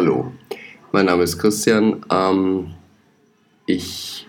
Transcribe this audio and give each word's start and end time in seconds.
Hallo, 0.00 0.30
mein 0.92 1.06
Name 1.06 1.24
ist 1.24 1.40
Christian. 1.40 2.06
Ähm, 2.08 2.72
ich 3.66 4.28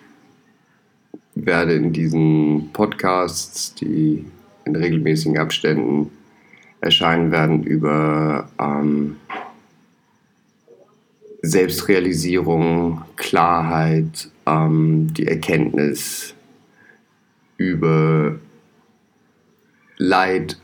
werde 1.36 1.76
in 1.76 1.94
diesen 1.94 2.72
Podcasts, 2.74 3.76
die 3.76 4.26
in 4.66 4.76
regelmäßigen 4.76 5.38
Abständen 5.38 6.10
erscheinen 6.82 7.32
werden, 7.32 7.62
über 7.62 8.50
ähm, 8.60 9.18
Selbstrealisierung, 11.44 13.04
Klarheit, 13.16 14.32
ähm, 14.48 15.14
die 15.14 15.28
Erkenntnis 15.28 16.34
über 17.58 18.40
Leid 19.98 20.58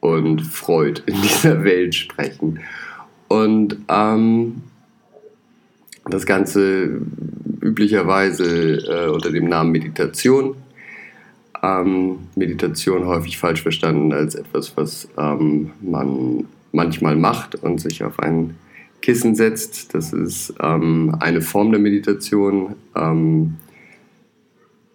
und 0.00 0.40
Freud 0.40 1.02
in 1.04 1.20
dieser 1.20 1.62
Welt 1.64 1.94
sprechen. 1.94 2.60
Und 3.36 3.76
ähm, 3.88 4.62
das 6.06 6.24
Ganze 6.24 7.00
üblicherweise 7.60 8.76
äh, 8.76 9.10
unter 9.10 9.30
dem 9.30 9.48
Namen 9.48 9.72
Meditation. 9.72 10.56
Ähm, 11.62 12.20
Meditation 12.34 13.06
häufig 13.06 13.36
falsch 13.36 13.62
verstanden 13.62 14.12
als 14.12 14.34
etwas, 14.34 14.76
was 14.76 15.08
ähm, 15.18 15.72
man 15.82 16.46
manchmal 16.72 17.16
macht 17.16 17.56
und 17.56 17.80
sich 17.80 18.04
auf 18.04 18.20
ein 18.20 18.56
Kissen 19.02 19.34
setzt. 19.34 19.94
Das 19.94 20.14
ist 20.14 20.54
ähm, 20.60 21.14
eine 21.20 21.42
Form 21.42 21.72
der 21.72 21.80
Meditation. 21.80 22.74
Ähm, 22.94 23.56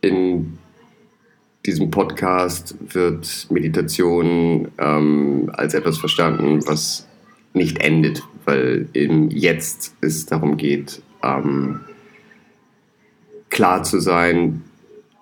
in 0.02 0.58
diesem 1.68 1.92
Podcast 1.92 2.76
wird 2.80 3.48
Meditation 3.52 4.70
ähm, 4.80 5.52
als 5.54 5.76
etwas 5.76 6.00
verstanden, 6.00 6.66
was 6.66 7.08
nicht 7.54 7.80
endet, 7.80 8.24
weil 8.46 8.88
im 8.94 9.30
Jetzt 9.30 9.96
es 10.02 10.26
darum 10.26 10.58
geht, 10.58 11.02
ähm, 11.24 11.82
klar 13.50 13.84
zu 13.84 14.00
sein, 14.00 14.64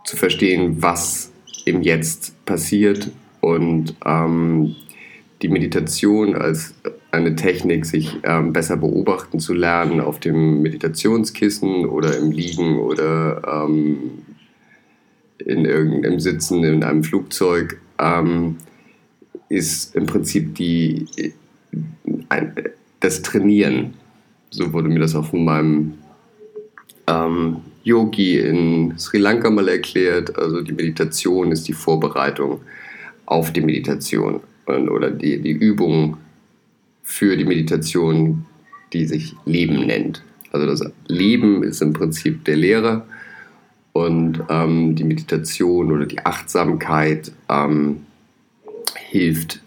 zu 0.05 0.17
verstehen, 0.17 0.81
was 0.81 1.31
im 1.65 1.81
Jetzt 1.81 2.43
passiert 2.45 3.11
und 3.41 3.95
ähm, 4.05 4.75
die 5.41 5.49
Meditation 5.49 6.35
als 6.35 6.73
eine 7.11 7.35
Technik, 7.35 7.85
sich 7.85 8.17
ähm, 8.23 8.53
besser 8.53 8.77
beobachten 8.77 9.39
zu 9.39 9.53
lernen 9.53 9.99
auf 9.99 10.19
dem 10.19 10.61
Meditationskissen 10.61 11.85
oder 11.85 12.17
im 12.17 12.31
Liegen 12.31 12.77
oder 12.79 13.65
ähm, 13.65 13.97
in 15.39 15.65
irgendeinem 15.65 16.19
Sitzen 16.19 16.63
in 16.63 16.83
einem 16.83 17.03
Flugzeug, 17.03 17.79
ähm, 17.97 18.57
ist 19.47 19.95
im 19.95 20.05
Prinzip 20.05 20.55
die, 20.55 21.07
ein, 22.29 22.53
das 22.99 23.21
Trainieren. 23.21 23.93
So 24.49 24.73
wurde 24.73 24.89
mir 24.89 24.99
das 24.99 25.15
auch 25.15 25.25
von 25.25 25.45
meinem 25.45 25.93
ähm, 27.07 27.57
Yogi 27.83 28.39
in 28.39 28.97
Sri 28.97 29.17
Lanka 29.17 29.49
mal 29.49 29.67
erklärt. 29.67 30.37
Also 30.37 30.61
die 30.61 30.73
Meditation 30.73 31.51
ist 31.51 31.67
die 31.67 31.73
Vorbereitung 31.73 32.61
auf 33.25 33.53
die 33.53 33.61
Meditation 33.61 34.41
und, 34.65 34.89
oder 34.89 35.11
die, 35.11 35.41
die 35.41 35.51
Übung 35.51 36.17
für 37.03 37.37
die 37.37 37.45
Meditation, 37.45 38.45
die 38.93 39.05
sich 39.05 39.35
Leben 39.45 39.85
nennt. 39.85 40.23
Also 40.51 40.65
das 40.65 40.83
Leben 41.07 41.63
ist 41.63 41.81
im 41.81 41.93
Prinzip 41.93 42.43
der 42.45 42.57
Lehrer 42.57 43.05
und 43.93 44.43
ähm, 44.49 44.95
die 44.95 45.03
Meditation 45.03 45.91
oder 45.91 46.05
die 46.05 46.25
Achtsamkeit 46.25 47.31
ähm, 47.49 48.05
hilft 48.95 49.61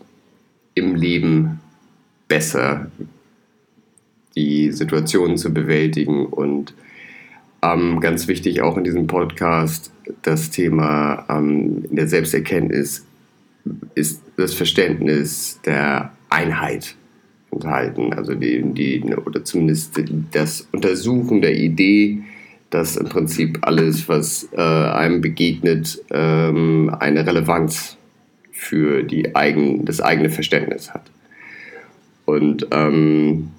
im 0.75 0.95
Leben 0.95 1.61
besser 2.29 2.91
die 4.37 4.73
Situationen 4.73 5.37
zu 5.37 5.53
bewältigen 5.53 6.27
und 6.27 6.75
ähm, 7.63 8.01
ganz 8.01 8.29
wichtig 8.29 8.63
auch 8.63 8.77
in 8.77 8.85
diesem 8.85 9.07
Podcast 9.07 9.93
das 10.23 10.51
Thema 10.51 11.25
ähm, 11.29 11.85
der 11.91 12.09
Selbsterkenntnis 12.09 13.07
ist 13.95 14.23
das 14.37 14.55
Verständnis 14.55 15.61
der 15.65 16.13
Einheit 16.29 16.97
enthalten, 17.53 18.13
also 18.15 18.35
die, 18.35 18.63
die 18.63 19.05
oder 19.15 19.45
zumindest 19.45 20.03
das 20.33 20.67
Untersuchen 20.73 21.43
der 21.43 21.55
Idee, 21.55 22.23
dass 22.71 22.97
im 22.97 23.09
Prinzip 23.09 23.59
alles, 23.63 24.09
was 24.09 24.49
äh, 24.53 24.61
einem 24.61 25.21
begegnet, 25.21 26.03
ähm, 26.11 26.95
eine 26.99 27.27
Relevanz 27.27 27.99
für 28.51 29.03
die 29.03 29.37
eigen, 29.37 29.85
das 29.85 30.01
eigene 30.01 30.31
Verständnis 30.31 30.95
hat. 30.95 31.11
Und 32.25 32.67
ähm, 32.71 33.51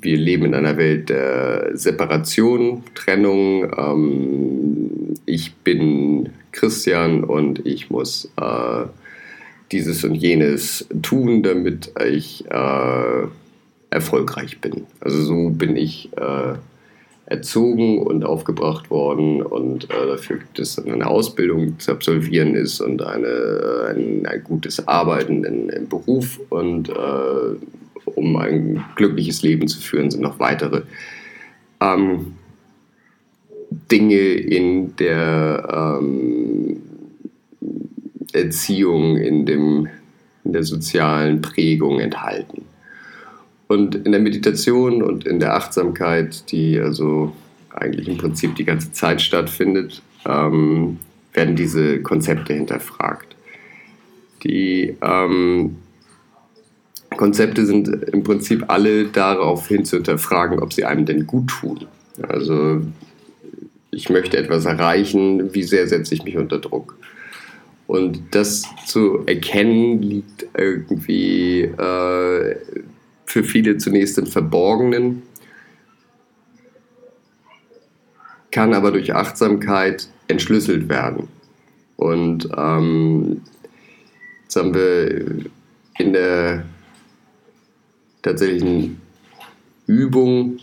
wir 0.00 0.16
leben 0.16 0.46
in 0.46 0.54
einer 0.54 0.76
Welt 0.76 1.08
der 1.08 1.70
Separation, 1.74 2.82
Trennung. 2.94 3.70
Ähm, 3.76 5.14
ich 5.26 5.54
bin 5.54 6.30
Christian 6.52 7.24
und 7.24 7.66
ich 7.66 7.90
muss 7.90 8.30
äh, 8.40 8.84
dieses 9.72 10.04
und 10.04 10.14
jenes 10.14 10.86
tun, 11.02 11.42
damit 11.42 11.92
ich 12.04 12.44
äh, 12.50 13.26
erfolgreich 13.90 14.60
bin. 14.60 14.86
Also 15.00 15.22
so 15.22 15.50
bin 15.50 15.76
ich 15.76 16.10
äh, 16.16 16.54
erzogen 17.26 18.00
und 18.00 18.24
aufgebracht 18.24 18.90
worden 18.90 19.40
und 19.40 19.84
äh, 19.84 20.06
dafür 20.08 20.38
gibt 20.38 20.58
es 20.58 20.78
eine 20.78 21.06
Ausbildung 21.06 21.78
zu 21.78 21.92
absolvieren 21.92 22.56
ist 22.56 22.80
und 22.80 23.02
eine, 23.02 23.94
ein, 23.94 24.26
ein 24.26 24.42
gutes 24.42 24.86
Arbeiten 24.88 25.44
in, 25.44 25.68
im 25.68 25.88
Beruf 25.88 26.40
und 26.48 26.88
äh, 26.88 26.92
um 28.16 28.36
ein 28.36 28.84
glückliches 28.96 29.42
Leben 29.42 29.68
zu 29.68 29.80
führen, 29.80 30.10
sind 30.10 30.22
noch 30.22 30.38
weitere 30.38 30.82
ähm, 31.80 32.34
Dinge 33.90 34.18
in 34.18 34.96
der 34.96 35.98
ähm, 36.00 36.82
Erziehung, 38.32 39.16
in, 39.16 39.46
dem, 39.46 39.88
in 40.44 40.52
der 40.52 40.64
sozialen 40.64 41.40
Prägung 41.40 42.00
enthalten. 42.00 42.62
Und 43.68 43.94
in 43.94 44.10
der 44.10 44.20
Meditation 44.20 45.02
und 45.02 45.26
in 45.26 45.38
der 45.38 45.54
Achtsamkeit, 45.54 46.50
die 46.50 46.78
also 46.78 47.32
eigentlich 47.70 48.08
im 48.08 48.18
Prinzip 48.18 48.56
die 48.56 48.64
ganze 48.64 48.92
Zeit 48.92 49.22
stattfindet, 49.22 50.02
ähm, 50.26 50.98
werden 51.32 51.54
diese 51.54 52.00
Konzepte 52.02 52.52
hinterfragt. 52.52 53.36
Die 54.42 54.96
ähm, 55.02 55.76
Konzepte 57.20 57.66
sind 57.66 57.86
im 57.86 58.22
Prinzip 58.22 58.64
alle 58.68 59.04
darauf 59.04 59.68
hin 59.68 59.84
zu 59.84 59.96
hinterfragen, 59.96 60.58
ob 60.58 60.72
sie 60.72 60.86
einem 60.86 61.04
denn 61.04 61.26
gut 61.26 61.48
tun. 61.48 61.86
Also 62.26 62.80
ich 63.90 64.08
möchte 64.08 64.38
etwas 64.38 64.64
erreichen, 64.64 65.52
wie 65.52 65.62
sehr 65.62 65.86
setze 65.86 66.14
ich 66.14 66.24
mich 66.24 66.38
unter 66.38 66.58
Druck? 66.58 66.96
Und 67.86 68.22
das 68.30 68.62
zu 68.86 69.24
erkennen 69.26 70.00
liegt 70.00 70.46
irgendwie 70.56 71.64
äh, 71.64 72.56
für 73.26 73.44
viele 73.44 73.76
zunächst 73.76 74.16
im 74.16 74.26
Verborgenen, 74.26 75.20
kann 78.50 78.72
aber 78.72 78.92
durch 78.92 79.14
Achtsamkeit 79.14 80.08
entschlüsselt 80.26 80.88
werden. 80.88 81.28
Und 81.96 82.48
ähm, 82.56 83.42
jetzt 84.44 84.56
haben 84.56 84.72
wir 84.72 85.50
in 85.98 86.14
der 86.14 86.64
tatsächlichen 88.22 89.00
Übung 89.86 90.58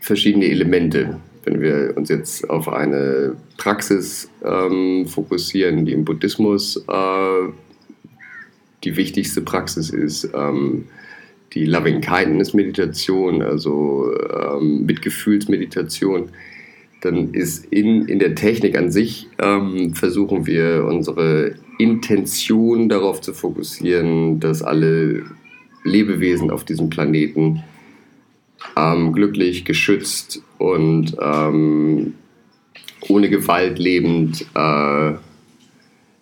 verschiedene 0.00 0.46
Elemente. 0.46 1.20
Wenn 1.44 1.60
wir 1.60 1.94
uns 1.96 2.08
jetzt 2.08 2.48
auf 2.48 2.68
eine 2.68 3.36
Praxis 3.56 4.30
ähm, 4.44 5.06
fokussieren, 5.06 5.86
die 5.86 5.92
im 5.92 6.04
Buddhismus 6.04 6.76
äh, 6.88 7.48
die 8.84 8.96
wichtigste 8.96 9.40
Praxis 9.40 9.90
ist, 9.90 10.30
ähm, 10.34 10.84
die 11.54 11.64
Loving 11.64 12.00
Kindness 12.00 12.54
Meditation, 12.54 13.42
also 13.42 14.12
ähm, 14.30 14.84
Mitgefühlsmeditation, 14.86 16.28
dann 17.00 17.32
ist 17.32 17.64
in, 17.66 18.06
in 18.06 18.18
der 18.18 18.34
Technik 18.34 18.76
an 18.76 18.90
sich, 18.90 19.28
ähm, 19.38 19.94
versuchen 19.94 20.46
wir 20.46 20.84
unsere 20.86 21.54
Intention 21.78 22.88
darauf 22.88 23.20
zu 23.20 23.32
fokussieren, 23.32 24.40
dass 24.40 24.62
alle 24.62 25.24
Lebewesen 25.84 26.50
auf 26.50 26.64
diesem 26.64 26.90
Planeten 26.90 27.62
ähm, 28.76 29.12
glücklich, 29.12 29.64
geschützt 29.64 30.42
und 30.58 31.16
ähm, 31.20 32.14
ohne 33.08 33.28
Gewalt 33.28 33.78
lebend 33.78 34.44
äh, 34.54 35.12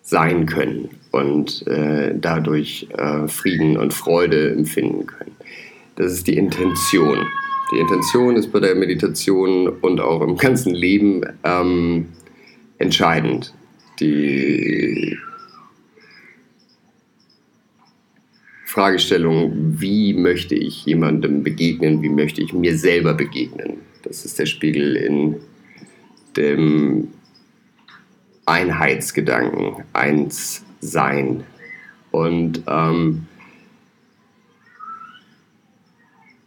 sein 0.03 0.47
können 0.47 0.91
und 1.11 1.67
äh, 1.67 2.15
dadurch 2.17 2.89
äh, 2.97 3.27
Frieden 3.29 3.77
und 3.77 3.93
Freude 3.93 4.53
empfinden 4.53 5.07
können. 5.07 5.37
Das 5.97 6.13
ist 6.13 6.27
die 6.27 6.37
Intention. 6.37 7.19
Die 7.73 7.79
Intention 7.79 8.37
ist 8.37 8.53
bei 8.53 8.61
der 8.61 8.75
Meditation 8.75 9.69
und 9.69 10.01
auch 10.01 10.21
im 10.21 10.37
ganzen 10.37 10.75
Leben 10.75 11.23
ähm, 11.43 12.07
entscheidend. 12.79 13.53
Die 13.99 15.17
Fragestellung, 18.77 19.81
wie 19.81 20.13
möchte 20.13 20.55
ich 20.55 20.85
jemandem 20.85 21.43
begegnen, 21.43 22.03
wie 22.03 22.11
möchte 22.11 22.43
ich 22.43 22.53
mir 22.53 22.77
selber 22.77 23.15
begegnen. 23.15 23.79
Das 24.03 24.27
ist 24.27 24.39
der 24.39 24.45
Spiegel 24.45 24.97
in 24.97 25.37
dem 26.37 27.09
Einheitsgedanken, 28.45 29.83
eins 29.95 30.63
sein. 30.83 31.45
Und 32.11 32.65
ähm, 32.67 33.25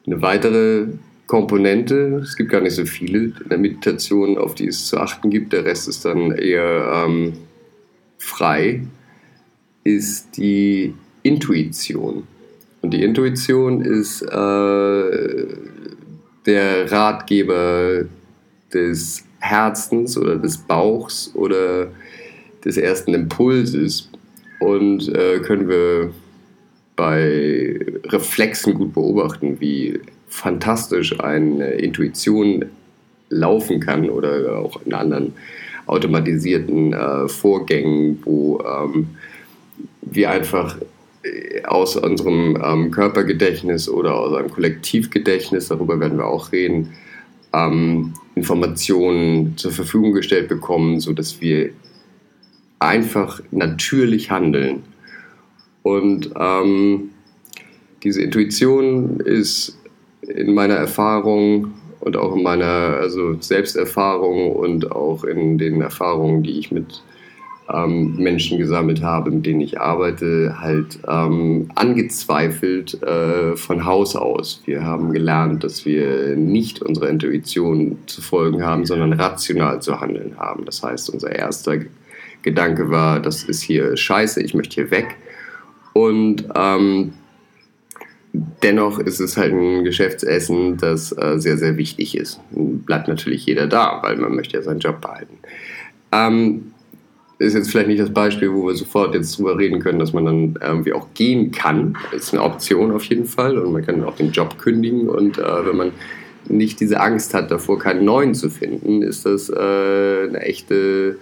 eine 0.05 0.21
weitere 0.21 0.85
Komponente, 1.25 2.19
es 2.21 2.35
gibt 2.35 2.51
gar 2.51 2.61
nicht 2.61 2.75
so 2.75 2.85
viele 2.85 3.33
in 3.41 3.49
der 3.49 3.57
Meditation, 3.57 4.37
auf 4.37 4.53
die 4.53 4.67
es 4.67 4.85
zu 4.85 4.99
achten 4.99 5.31
gibt, 5.31 5.51
der 5.51 5.65
Rest 5.65 5.87
ist 5.87 6.05
dann 6.05 6.31
eher 6.33 7.05
ähm, 7.07 7.33
frei, 8.19 8.83
ist 9.83 10.37
die 10.37 10.93
Intuition. 11.23 12.23
Und 12.81 12.93
die 12.93 13.03
Intuition 13.03 13.81
ist 13.81 14.21
äh, 14.21 15.47
der 16.45 16.91
Ratgeber 16.91 18.05
des 18.73 19.25
Herzens 19.39 20.17
oder 20.17 20.35
des 20.37 20.57
Bauchs 20.57 21.31
oder 21.33 21.87
des 22.63 22.77
ersten 22.77 23.13
Impulses 23.13 24.09
und 24.59 25.07
äh, 25.09 25.39
können 25.39 25.67
wir 25.67 26.11
bei 26.95 27.79
Reflexen 28.07 28.73
gut 28.73 28.93
beobachten, 28.93 29.59
wie 29.61 29.99
fantastisch 30.27 31.17
eine 31.19 31.71
Intuition 31.71 32.65
laufen 33.29 33.79
kann 33.79 34.09
oder 34.09 34.57
auch 34.57 34.81
in 34.85 34.93
anderen 34.93 35.33
automatisierten 35.85 36.93
äh, 36.93 37.27
Vorgängen, 37.27 38.19
wo 38.23 38.59
ähm, 38.59 39.07
wir 40.01 40.29
einfach 40.29 40.77
aus 41.65 41.95
unserem 41.95 42.57
ähm, 42.63 42.91
Körpergedächtnis 42.91 43.89
oder 43.89 44.15
aus 44.15 44.35
einem 44.35 44.49
Kollektivgedächtnis, 44.49 45.67
darüber 45.67 45.99
werden 45.99 46.17
wir 46.17 46.25
auch 46.25 46.51
reden, 46.51 46.93
ähm, 47.53 48.13
Informationen 48.35 49.57
zur 49.57 49.71
Verfügung 49.71 50.13
gestellt 50.13 50.47
bekommen, 50.47 50.99
sodass 50.99 51.41
wir 51.41 51.71
einfach 52.79 53.41
natürlich 53.51 54.31
handeln. 54.31 54.83
Und 55.83 56.31
ähm, 56.39 57.09
diese 58.03 58.21
Intuition 58.21 59.19
ist 59.19 59.77
in 60.21 60.53
meiner 60.53 60.75
Erfahrung 60.75 61.73
und 61.99 62.15
auch 62.15 62.35
in 62.35 62.43
meiner 62.43 62.97
also 63.01 63.35
Selbsterfahrung 63.41 64.55
und 64.55 64.91
auch 64.91 65.23
in 65.23 65.57
den 65.57 65.81
Erfahrungen, 65.81 66.43
die 66.43 66.59
ich 66.59 66.71
mit 66.71 67.03
ähm, 67.71 68.15
Menschen 68.15 68.57
gesammelt 68.57 69.01
habe, 69.01 69.31
mit 69.31 69.45
denen 69.45 69.61
ich 69.61 69.79
arbeite, 69.79 70.55
halt 70.59 70.99
ähm, 71.07 71.69
angezweifelt 71.75 73.01
äh, 73.03 73.55
von 73.55 73.85
Haus 73.85 74.15
aus. 74.15 74.61
Wir 74.65 74.83
haben 74.83 75.11
gelernt, 75.11 75.63
dass 75.63 75.85
wir 75.85 76.35
nicht 76.35 76.81
unserer 76.81 77.09
Intuition 77.09 77.97
zu 78.05 78.21
folgen 78.21 78.63
haben, 78.63 78.85
sondern 78.85 79.13
rational 79.13 79.81
zu 79.81 79.99
handeln 79.99 80.37
haben. 80.37 80.65
Das 80.65 80.81
heißt, 80.83 81.09
unser 81.09 81.31
erster 81.31 81.77
Gedanke 82.41 82.89
war, 82.89 83.19
das 83.19 83.43
ist 83.43 83.61
hier 83.61 83.95
scheiße, 83.97 84.41
ich 84.41 84.53
möchte 84.53 84.75
hier 84.75 84.91
weg. 84.91 85.17
Und 85.93 86.45
ähm, 86.55 87.13
dennoch 88.33 88.99
ist 88.99 89.19
es 89.19 89.37
halt 89.37 89.53
ein 89.53 89.83
Geschäftsessen, 89.83 90.77
das 90.77 91.11
äh, 91.11 91.39
sehr, 91.39 91.57
sehr 91.57 91.77
wichtig 91.77 92.15
ist. 92.15 92.39
Bleibt 92.51 93.07
natürlich 93.07 93.45
jeder 93.45 93.67
da, 93.67 93.99
weil 94.01 94.15
man 94.17 94.35
möchte 94.35 94.57
ja 94.57 94.63
seinen 94.63 94.79
Job 94.79 95.01
behalten. 95.01 95.37
Ähm, 96.11 96.71
ist 97.39 97.53
jetzt 97.53 97.71
vielleicht 97.71 97.87
nicht 97.87 98.01
das 98.01 98.13
Beispiel, 98.13 98.53
wo 98.53 98.67
wir 98.67 98.75
sofort 98.75 99.15
jetzt 99.15 99.37
drüber 99.37 99.57
reden 99.57 99.79
können, 99.79 99.97
dass 99.97 100.13
man 100.13 100.25
dann 100.25 100.59
irgendwie 100.61 100.93
auch 100.93 101.07
gehen 101.13 101.51
kann. 101.51 101.97
Das 102.11 102.23
ist 102.23 102.33
eine 102.33 102.43
Option 102.43 102.91
auf 102.91 103.03
jeden 103.05 103.25
Fall 103.25 103.57
und 103.57 103.71
man 103.71 103.85
kann 103.85 104.03
auch 104.03 104.15
den 104.15 104.31
Job 104.31 104.57
kündigen 104.57 105.09
und 105.09 105.37
äh, 105.37 105.65
wenn 105.65 105.77
man 105.77 105.91
nicht 106.49 106.79
diese 106.79 106.99
Angst 106.99 107.33
hat 107.33 107.49
davor, 107.49 107.79
keinen 107.79 108.03
neuen 108.03 108.33
zu 108.33 108.49
finden, 108.49 109.01
ist 109.01 109.25
das 109.25 109.49
äh, 109.49 109.53
eine 109.53 110.41
echte 110.41 111.17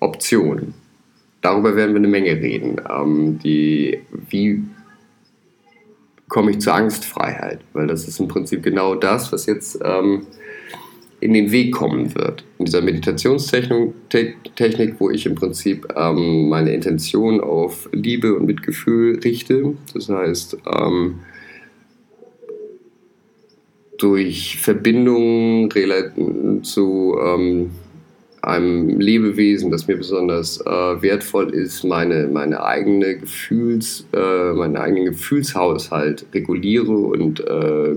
Option. 0.00 0.74
Darüber 1.42 1.76
werden 1.76 1.92
wir 1.92 1.98
eine 1.98 2.08
Menge 2.08 2.30
reden. 2.30 2.80
Ähm, 2.90 3.38
die, 3.38 4.00
wie 4.30 4.64
komme 6.28 6.52
ich 6.52 6.60
zur 6.60 6.74
Angstfreiheit? 6.74 7.60
Weil 7.74 7.86
das 7.86 8.08
ist 8.08 8.20
im 8.20 8.28
Prinzip 8.28 8.62
genau 8.62 8.94
das, 8.94 9.32
was 9.32 9.46
jetzt 9.46 9.78
ähm, 9.84 10.26
in 11.20 11.34
den 11.34 11.50
Weg 11.50 11.72
kommen 11.72 12.14
wird. 12.14 12.44
In 12.58 12.66
dieser 12.66 12.80
Meditationstechnik, 12.80 13.94
Technik, 14.56 14.94
wo 14.98 15.10
ich 15.10 15.26
im 15.26 15.34
Prinzip 15.34 15.86
ähm, 15.96 16.48
meine 16.48 16.72
Intention 16.72 17.40
auf 17.40 17.88
Liebe 17.92 18.34
und 18.34 18.46
Mitgefühl 18.46 19.18
richte. 19.18 19.74
Das 19.94 20.08
heißt, 20.08 20.58
ähm, 20.66 21.20
durch 23.98 24.58
Verbindung 24.60 25.70
zu 26.62 27.18
ähm, 27.20 27.70
einem 28.42 29.00
Lebewesen, 29.00 29.70
das 29.70 29.88
mir 29.88 29.96
besonders 29.96 30.60
äh, 30.60 31.02
wertvoll 31.02 31.52
ist, 31.52 31.82
meine, 31.84 32.28
meine 32.28 32.62
eigene 32.62 33.18
Gefühls, 33.18 34.06
äh, 34.14 34.52
meinen 34.52 34.76
eigenen 34.76 35.06
Gefühlshaushalt 35.06 36.26
reguliere 36.32 36.92
und 36.92 37.40
äh, 37.40 37.96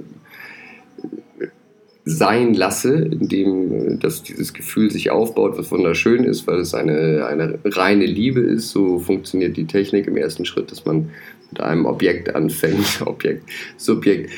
sein 2.03 2.53
lasse, 2.53 2.95
indem 2.95 3.71
äh, 3.71 3.97
dass 3.97 4.23
dieses 4.23 4.53
Gefühl 4.53 4.89
sich 4.91 5.11
aufbaut, 5.11 5.57
was 5.57 5.71
wunderschön 5.71 6.23
ist, 6.23 6.47
weil 6.47 6.59
es 6.59 6.73
eine, 6.73 7.25
eine 7.27 7.59
reine 7.63 8.05
Liebe 8.05 8.41
ist. 8.41 8.71
So 8.71 8.99
funktioniert 8.99 9.57
die 9.57 9.65
Technik 9.65 10.07
im 10.07 10.17
ersten 10.17 10.45
Schritt, 10.45 10.71
dass 10.71 10.85
man 10.85 11.09
mit 11.51 11.61
einem 11.61 11.85
Objekt 11.85 12.33
anfängt, 12.33 13.01
Objekt, 13.05 13.43
Subjekt, 13.77 14.31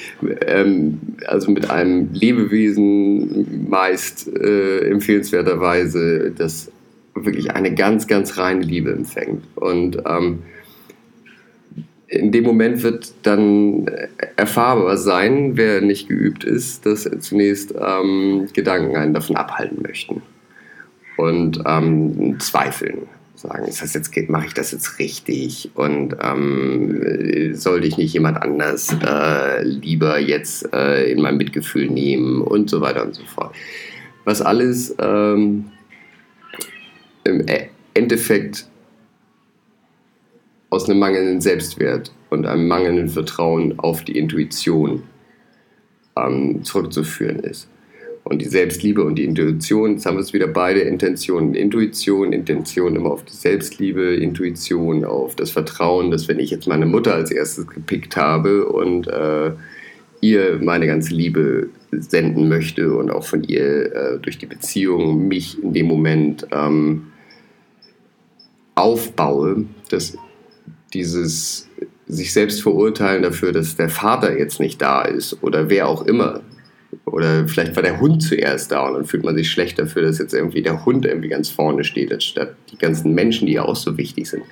ähm, 0.46 1.00
also 1.28 1.52
mit 1.52 1.70
einem 1.70 2.10
Lebewesen 2.12 3.70
meist 3.70 4.28
äh, 4.36 4.90
empfehlenswerterweise, 4.90 6.32
das 6.36 6.72
wirklich 7.16 7.52
eine 7.52 7.74
ganz, 7.76 8.08
ganz 8.08 8.38
reine 8.38 8.64
Liebe 8.64 8.92
empfängt. 8.92 9.44
Und 9.56 10.02
ähm, 10.06 10.40
in 12.14 12.32
dem 12.32 12.44
Moment 12.44 12.84
wird 12.84 13.14
dann 13.24 13.90
erfahrbar 14.36 14.98
sein, 14.98 15.58
wer 15.58 15.82
nicht 15.82 16.08
geübt 16.08 16.44
ist, 16.44 16.86
dass 16.86 17.10
zunächst 17.20 17.74
ähm, 17.80 18.48
Gedanken 18.54 18.96
einen 18.96 19.14
davon 19.14 19.36
abhalten 19.36 19.82
möchten 19.82 20.22
und 21.18 21.62
ähm, 21.66 22.40
zweifeln. 22.40 23.08
Sagen, 23.36 23.66
ist 23.66 23.82
das 23.82 23.94
jetzt, 23.94 24.16
mache 24.30 24.46
ich 24.46 24.54
das 24.54 24.72
jetzt 24.72 25.00
richtig 25.00 25.72
und 25.74 26.16
ähm, 26.22 27.56
sollte 27.56 27.88
ich 27.88 27.98
nicht 27.98 28.14
jemand 28.14 28.42
anders 28.42 28.96
äh, 29.06 29.64
lieber 29.64 30.18
jetzt 30.20 30.72
äh, 30.72 31.12
in 31.12 31.22
mein 31.22 31.36
Mitgefühl 31.36 31.90
nehmen 31.90 32.42
und 32.42 32.70
so 32.70 32.80
weiter 32.80 33.04
und 33.04 33.16
so 33.16 33.24
fort. 33.26 33.54
Was 34.24 34.42
alles 34.42 34.96
ähm, 35.00 35.66
im 37.26 37.46
Endeffekt 37.94 38.68
aus 40.74 40.90
einem 40.90 40.98
mangelnden 40.98 41.40
Selbstwert 41.40 42.12
und 42.32 42.48
einem 42.48 42.68
mangelnden 42.68 43.08
Vertrauen 43.08 43.78
auf 43.78 44.04
die 44.04 44.18
Intuition 44.18 45.04
ähm, 46.18 46.64
zurückzuführen 46.64 47.40
ist. 47.40 47.70
Und 48.24 48.42
die 48.42 48.48
Selbstliebe 48.48 49.04
und 49.04 49.16
die 49.16 49.26
Intuition, 49.26 49.92
jetzt 49.92 50.08
haben 50.08 50.16
wir 50.16 50.22
es 50.22 50.34
wieder 50.34 50.48
beide 50.48 50.80
Intentionen. 50.80 51.54
Intuition, 51.54 52.34
Intention 52.34 52.96
immer 52.96 53.12
auf 53.12 53.24
die 53.24 53.36
Selbstliebe, 53.36 54.16
Intuition 54.16 55.06
auf 55.06 55.36
das 55.36 55.52
Vertrauen, 55.52 56.10
dass 56.10 56.28
wenn 56.28 56.40
ich 56.40 56.50
jetzt 56.50 56.68
meine 56.68 56.88
Mutter 56.88 57.14
als 57.14 57.30
erstes 57.30 57.68
gepickt 57.68 58.18
habe 58.18 58.66
und 58.66 59.08
äh, 59.08 59.52
ihr 60.22 60.60
meine 60.60 60.88
ganze 60.88 61.14
Liebe 61.14 61.70
senden 61.92 62.50
möchte 62.50 62.96
und 62.96 63.12
auch 63.12 63.26
von 63.26 63.44
ihr 63.44 63.94
äh, 63.94 64.20
durch 64.20 64.40
die 64.40 64.48
Beziehung 64.48 65.28
mich 65.28 65.62
in 65.62 65.74
dem 65.74 65.86
Moment 65.86 66.48
ähm, 66.52 67.08
aufbaue, 68.74 69.66
dass 69.90 70.18
dieses 70.94 71.68
sich 72.08 72.34
selbst 72.34 72.62
verurteilen 72.62 73.24
dafür, 73.24 73.52
dass 73.52 73.76
der 73.76 73.90
Vater 73.90 74.38
jetzt 74.38 74.60
nicht 74.60 74.82
da 74.82 75.04
ist 75.04 75.42
oder 75.42 75.70
wer 75.70 75.88
auch 75.88 76.06
immer. 76.06 76.42
Oder 77.06 77.48
vielleicht 77.48 77.76
war 77.76 77.84
der 77.84 78.00
Hund 78.00 78.22
zuerst 78.22 78.72
da 78.72 78.88
und 78.88 78.94
dann 78.94 79.06
fühlt 79.06 79.24
man 79.24 79.36
sich 79.36 79.50
schlecht 79.50 79.80
dafür, 79.80 80.04
dass 80.04 80.20
jetzt 80.20 80.34
irgendwie 80.34 80.62
der 80.62 80.86
Hund 80.86 81.06
irgendwie 81.06 81.30
ganz 81.30 81.50
vorne 81.50 81.84
steht, 81.84 82.14
anstatt 82.14 82.56
die 82.72 82.78
ganzen 82.78 83.14
Menschen, 83.14 83.48
die 83.48 83.54
ja 83.54 83.64
auch 83.64 83.76
so 83.76 83.98
wichtig 83.98 84.28
sind. 84.28 84.44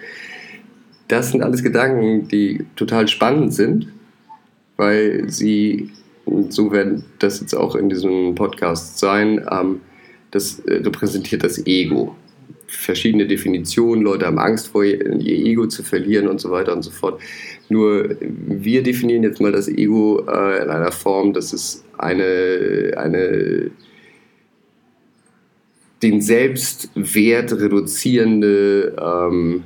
Das 1.08 1.32
sind 1.32 1.44
alles 1.44 1.62
Gedanken, 1.62 2.28
die 2.28 2.66
total 2.76 3.08
spannend 3.08 3.54
sind, 3.54 3.88
weil 4.78 5.30
sie, 5.30 5.92
so 6.50 6.72
werden 6.72 7.04
das 7.20 7.42
jetzt 7.42 7.54
auch 7.54 7.76
in 7.76 7.90
diesem 7.90 8.36
Podcast 8.36 8.98
sein, 8.98 9.46
ähm, 9.52 9.82
das 10.32 10.62
repräsentiert 10.66 11.44
das 11.44 11.66
Ego 11.68 12.16
verschiedene 12.68 13.28
Definitionen, 13.28 14.04
Leute 14.04 14.26
haben 14.26 14.40
Angst 14.40 14.68
vor 14.70 14.84
ihr 14.84 15.00
Ego 15.00 15.68
zu 15.68 15.84
verlieren 15.84 16.28
und 16.28 16.40
so 16.40 16.52
weiter 16.52 16.74
und 16.74 16.84
so 16.84 16.92
fort. 16.92 17.22
Nur 17.70 18.16
wir 18.20 18.84
definieren 18.84 19.24
jetzt 19.24 19.42
mal 19.42 19.52
das 19.52 19.68
Ego 19.68 20.26
äh, 20.28 20.64
in 20.64 20.70
einer 20.70 20.92
Form, 20.92 21.34
dass 21.34 21.54
es 21.54 21.84
eine, 21.98 22.94
eine 22.98 23.72
den 26.02 26.22
Selbstwert 26.22 27.54
reduzierende 27.54 28.96
ähm, 29.00 29.64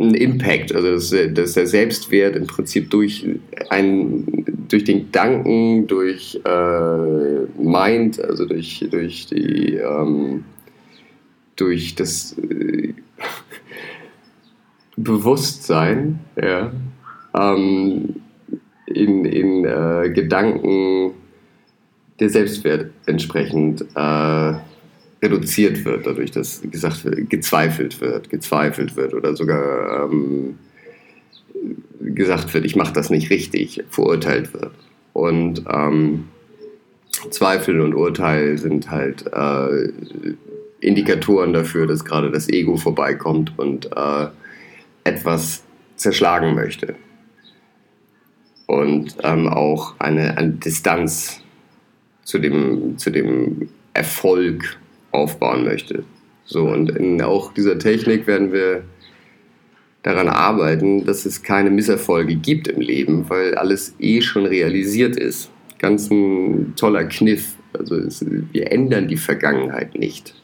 ein 0.00 0.14
Impact, 0.14 0.74
also 0.74 0.92
dass, 0.92 1.14
dass, 1.34 1.52
der 1.52 1.66
Selbstwert 1.66 2.34
im 2.34 2.46
Prinzip 2.46 2.90
durch, 2.90 3.26
ein, 3.68 4.44
durch 4.68 4.84
den 4.84 5.06
Gedanken, 5.06 5.86
durch 5.86 6.40
äh, 6.44 7.62
Mind, 7.62 8.22
also 8.24 8.46
durch, 8.46 8.86
durch, 8.90 9.26
die, 9.26 9.74
ähm, 9.74 10.44
durch 11.56 11.94
das 11.94 12.36
äh, 12.38 12.94
Bewusstsein, 14.96 16.20
ja, 16.40 16.72
ähm, 17.34 18.16
in, 18.86 19.24
in 19.24 19.64
äh, 19.64 20.10
Gedanken 20.14 21.12
der 22.18 22.30
Selbstwert 22.30 22.90
entsprechend 23.06 23.82
äh, 23.94 24.54
reduziert 25.22 25.84
wird, 25.84 26.06
dadurch, 26.06 26.30
dass 26.30 26.62
gesagt 26.62 27.04
wird, 27.04 27.28
gezweifelt 27.28 28.00
wird, 28.00 28.30
gezweifelt 28.30 28.96
wird 28.96 29.14
oder 29.14 29.36
sogar 29.36 30.04
ähm, 30.10 30.58
gesagt 32.00 32.52
wird, 32.54 32.64
ich 32.64 32.76
mache 32.76 32.92
das 32.92 33.10
nicht 33.10 33.30
richtig, 33.30 33.84
verurteilt 33.90 34.52
wird. 34.54 34.72
Und 35.12 35.64
ähm, 35.70 36.28
Zweifel 37.30 37.80
und 37.80 37.94
Urteil 37.94 38.56
sind 38.56 38.90
halt 38.90 39.26
äh, 39.32 39.92
Indikatoren 40.80 41.52
dafür, 41.52 41.86
dass 41.86 42.04
gerade 42.04 42.30
das 42.30 42.48
Ego 42.48 42.76
vorbeikommt 42.76 43.58
und 43.58 43.90
äh, 43.94 44.28
etwas 45.04 45.64
zerschlagen 45.96 46.54
möchte. 46.54 46.94
Und 48.66 49.16
ähm, 49.22 49.48
auch 49.48 49.94
eine, 49.98 50.38
eine 50.38 50.52
Distanz 50.52 51.42
zu 52.24 52.38
dem, 52.38 52.96
zu 52.96 53.10
dem 53.10 53.68
Erfolg 53.92 54.78
aufbauen 55.12 55.64
möchte. 55.64 56.04
So, 56.44 56.68
und 56.68 56.90
in 56.90 57.22
auch 57.22 57.52
dieser 57.54 57.78
Technik 57.78 58.26
werden 58.26 58.52
wir 58.52 58.82
daran 60.02 60.28
arbeiten, 60.28 61.04
dass 61.04 61.26
es 61.26 61.42
keine 61.42 61.70
Misserfolge 61.70 62.34
gibt 62.34 62.68
im 62.68 62.80
Leben, 62.80 63.28
weil 63.28 63.54
alles 63.54 63.94
eh 63.98 64.20
schon 64.22 64.46
realisiert 64.46 65.16
ist. 65.16 65.50
Ganz 65.78 66.10
ein 66.10 66.74
toller 66.76 67.04
Kniff. 67.04 67.56
Also 67.72 67.96
es, 67.96 68.24
wir 68.26 68.72
ändern 68.72 69.08
die 69.08 69.16
Vergangenheit 69.16 69.96
nicht. 69.98 70.34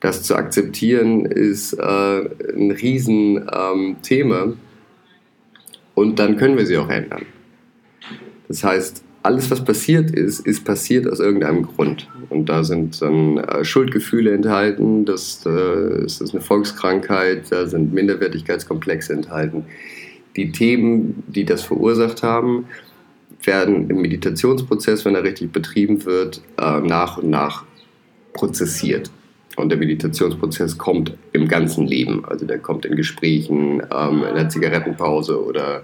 Das 0.00 0.22
zu 0.22 0.36
akzeptieren 0.36 1.24
ist 1.24 1.72
äh, 1.72 2.20
ein 2.54 2.70
Riesenthema 2.70 4.42
ähm, 4.42 4.58
und 5.94 6.18
dann 6.18 6.36
können 6.36 6.56
wir 6.56 6.66
sie 6.66 6.76
auch 6.76 6.88
ändern. 6.88 7.26
Das 8.48 8.62
heißt, 8.62 9.02
alles, 9.26 9.50
was 9.50 9.64
passiert 9.64 10.12
ist, 10.12 10.46
ist 10.46 10.64
passiert 10.64 11.10
aus 11.10 11.18
irgendeinem 11.18 11.64
Grund. 11.64 12.08
Und 12.28 12.48
da 12.48 12.62
sind 12.62 13.02
dann 13.02 13.38
äh, 13.38 13.64
Schuldgefühle 13.64 14.32
enthalten, 14.32 15.04
das, 15.04 15.44
äh, 15.44 16.04
ist 16.04 16.22
eine 16.32 16.40
Volkskrankheit, 16.40 17.50
da 17.50 17.66
sind 17.66 17.92
Minderwertigkeitskomplexe 17.92 19.12
enthalten. 19.12 19.64
Die 20.36 20.52
Themen, 20.52 21.24
die 21.26 21.44
das 21.44 21.62
verursacht 21.62 22.22
haben, 22.22 22.66
werden 23.42 23.90
im 23.90 24.00
Meditationsprozess, 24.00 25.04
wenn 25.04 25.16
er 25.16 25.24
richtig 25.24 25.50
betrieben 25.50 26.04
wird, 26.04 26.40
äh, 26.60 26.80
nach 26.80 27.18
und 27.18 27.28
nach 27.28 27.64
prozessiert. 28.32 29.10
Und 29.56 29.70
der 29.70 29.78
Meditationsprozess 29.78 30.78
kommt 30.78 31.14
im 31.32 31.48
ganzen 31.48 31.86
Leben. 31.86 32.24
Also 32.26 32.46
der 32.46 32.58
kommt 32.58 32.84
in 32.84 32.94
Gesprächen, 32.94 33.82
ähm, 33.92 34.22
in 34.28 34.34
der 34.36 34.48
Zigarettenpause 34.48 35.42
oder 35.44 35.82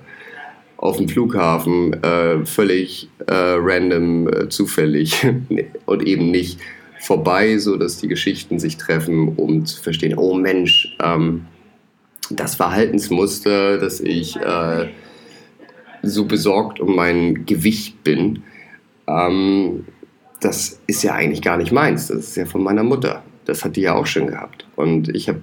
auf 0.82 0.96
dem 0.96 1.08
Flughafen 1.08 1.92
äh, 2.02 2.44
völlig 2.44 3.08
äh, 3.28 3.32
random, 3.32 4.28
äh, 4.28 4.48
zufällig 4.48 5.24
und 5.86 6.02
eben 6.02 6.32
nicht 6.32 6.58
vorbei, 6.98 7.58
so 7.58 7.76
dass 7.76 7.98
die 7.98 8.08
Geschichten 8.08 8.58
sich 8.58 8.78
treffen, 8.78 9.28
um 9.36 9.64
zu 9.64 9.80
verstehen, 9.80 10.18
oh 10.18 10.34
Mensch, 10.34 10.96
ähm, 11.00 11.46
das 12.30 12.56
Verhaltensmuster, 12.56 13.78
dass 13.78 14.00
ich 14.00 14.34
äh, 14.36 14.88
so 16.02 16.24
besorgt 16.24 16.80
um 16.80 16.96
mein 16.96 17.46
Gewicht 17.46 18.02
bin, 18.02 18.42
ähm, 19.06 19.84
das 20.40 20.80
ist 20.88 21.04
ja 21.04 21.12
eigentlich 21.14 21.42
gar 21.42 21.58
nicht 21.58 21.70
meins, 21.70 22.08
das 22.08 22.18
ist 22.18 22.36
ja 22.36 22.44
von 22.44 22.62
meiner 22.62 22.82
Mutter. 22.82 23.22
Das 23.44 23.64
hat 23.64 23.76
die 23.76 23.82
ja 23.82 23.94
auch 23.94 24.06
schon 24.06 24.26
gehabt. 24.26 24.66
Und 24.74 25.14
ich 25.14 25.28
habe 25.28 25.40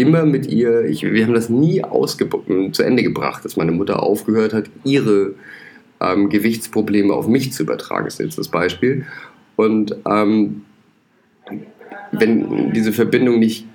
immer 0.00 0.24
mit 0.24 0.46
ihr, 0.46 0.84
ich, 0.84 1.02
wir 1.02 1.24
haben 1.24 1.34
das 1.34 1.48
nie 1.48 1.82
zu 2.72 2.82
Ende 2.82 3.02
gebracht, 3.02 3.44
dass 3.44 3.56
meine 3.56 3.72
Mutter 3.72 4.02
aufgehört 4.02 4.52
hat, 4.52 4.70
ihre 4.84 5.34
ähm, 6.00 6.28
Gewichtsprobleme 6.28 7.12
auf 7.12 7.26
mich 7.26 7.52
zu 7.52 7.62
übertragen, 7.62 8.06
ist 8.06 8.20
jetzt 8.20 8.38
das 8.38 8.48
Beispiel. 8.48 9.06
Und 9.56 9.96
ähm, 10.06 10.62
wenn 12.12 12.72
diese 12.72 12.92
Verbindung 12.92 13.38
nicht 13.38 13.66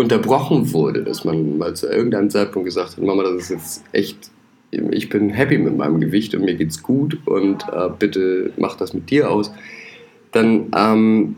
unterbrochen 0.00 0.72
wurde, 0.72 1.04
dass 1.04 1.24
man 1.24 1.58
mal 1.58 1.74
zu 1.74 1.86
irgendeinem 1.86 2.30
Zeitpunkt 2.30 2.64
gesagt 2.66 2.96
hat, 2.96 3.04
Mama, 3.04 3.22
das 3.22 3.34
ist 3.34 3.50
jetzt 3.50 3.84
echt, 3.92 4.30
ich 4.70 5.10
bin 5.10 5.28
happy 5.28 5.58
mit 5.58 5.76
meinem 5.76 6.00
Gewicht 6.00 6.34
und 6.34 6.44
mir 6.44 6.54
geht's 6.54 6.82
gut 6.82 7.18
und 7.26 7.64
äh, 7.70 7.90
bitte 7.98 8.52
mach 8.56 8.76
das 8.76 8.94
mit 8.94 9.10
dir 9.10 9.30
aus, 9.30 9.52
dann 10.32 10.70
ähm, 10.74 11.36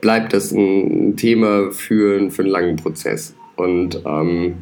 bleibt 0.00 0.32
das 0.32 0.52
ein 0.52 1.16
Thema 1.16 1.70
für, 1.70 2.30
für 2.30 2.42
einen 2.42 2.50
langen 2.50 2.76
Prozess. 2.76 3.34
Und 3.56 4.02
ähm, 4.06 4.54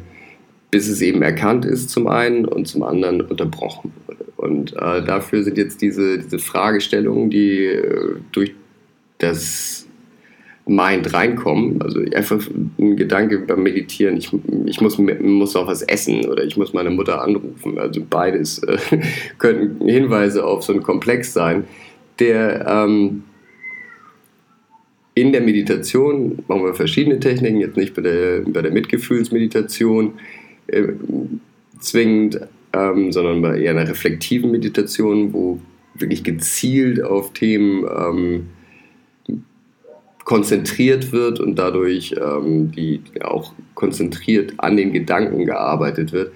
bis 0.71 0.89
es 0.89 1.01
eben 1.01 1.21
erkannt 1.21 1.65
ist 1.65 1.89
zum 1.89 2.07
einen 2.07 2.45
und 2.45 2.67
zum 2.67 2.83
anderen 2.83 3.21
unterbrochen 3.21 3.91
wurde. 4.05 4.25
Und 4.35 4.73
äh, 4.73 5.03
dafür 5.03 5.43
sind 5.43 5.57
jetzt 5.57 5.81
diese, 5.81 6.19
diese 6.19 6.39
Fragestellungen, 6.39 7.29
die 7.29 7.65
äh, 7.65 8.15
durch 8.31 8.53
das 9.19 9.87
Mind 10.67 11.13
reinkommen, 11.13 11.81
also 11.81 12.01
einfach 12.13 12.45
ein 12.77 12.97
Gedanke 12.97 13.39
beim 13.39 13.63
Meditieren, 13.63 14.17
ich, 14.17 14.29
ich 14.65 14.81
muss, 14.81 14.97
muss 14.97 15.55
auch 15.55 15.67
was 15.67 15.81
essen 15.81 16.25
oder 16.25 16.43
ich 16.43 16.57
muss 16.57 16.73
meine 16.73 16.89
Mutter 16.89 17.21
anrufen. 17.21 17.79
Also 17.79 18.05
beides 18.07 18.59
äh, 18.63 18.77
können 19.37 19.79
Hinweise 19.85 20.45
auf 20.45 20.63
so 20.63 20.73
einen 20.73 20.83
Komplex 20.83 21.33
sein, 21.33 21.63
der 22.19 22.67
ähm, 22.67 23.23
in 25.17 25.31
der 25.31 25.41
Meditation 25.41 26.43
machen 26.47 26.63
wir 26.63 26.75
verschiedene 26.75 27.19
Techniken, 27.19 27.59
jetzt 27.59 27.75
nicht 27.75 27.95
bei 27.95 28.03
der, 28.03 28.41
bei 28.41 28.61
der 28.61 28.71
Mitgefühlsmeditation 28.71 30.13
äh, 30.67 30.83
zwingend, 31.79 32.39
ähm, 32.71 33.11
sondern 33.11 33.41
bei 33.41 33.59
eher 33.59 33.71
einer 33.71 33.89
reflektiven 33.89 34.51
Meditation, 34.51 35.33
wo 35.33 35.59
wirklich 35.95 36.23
gezielt 36.23 37.03
auf 37.03 37.33
Themen 37.33 37.83
ähm, 37.85 38.49
konzentriert 40.23 41.11
wird 41.11 41.39
und 41.39 41.55
dadurch 41.55 42.13
ähm, 42.21 42.71
die, 42.71 43.01
auch 43.21 43.53
konzentriert 43.73 44.53
an 44.57 44.77
den 44.77 44.93
Gedanken 44.93 45.45
gearbeitet 45.45 46.11
wird, 46.11 46.31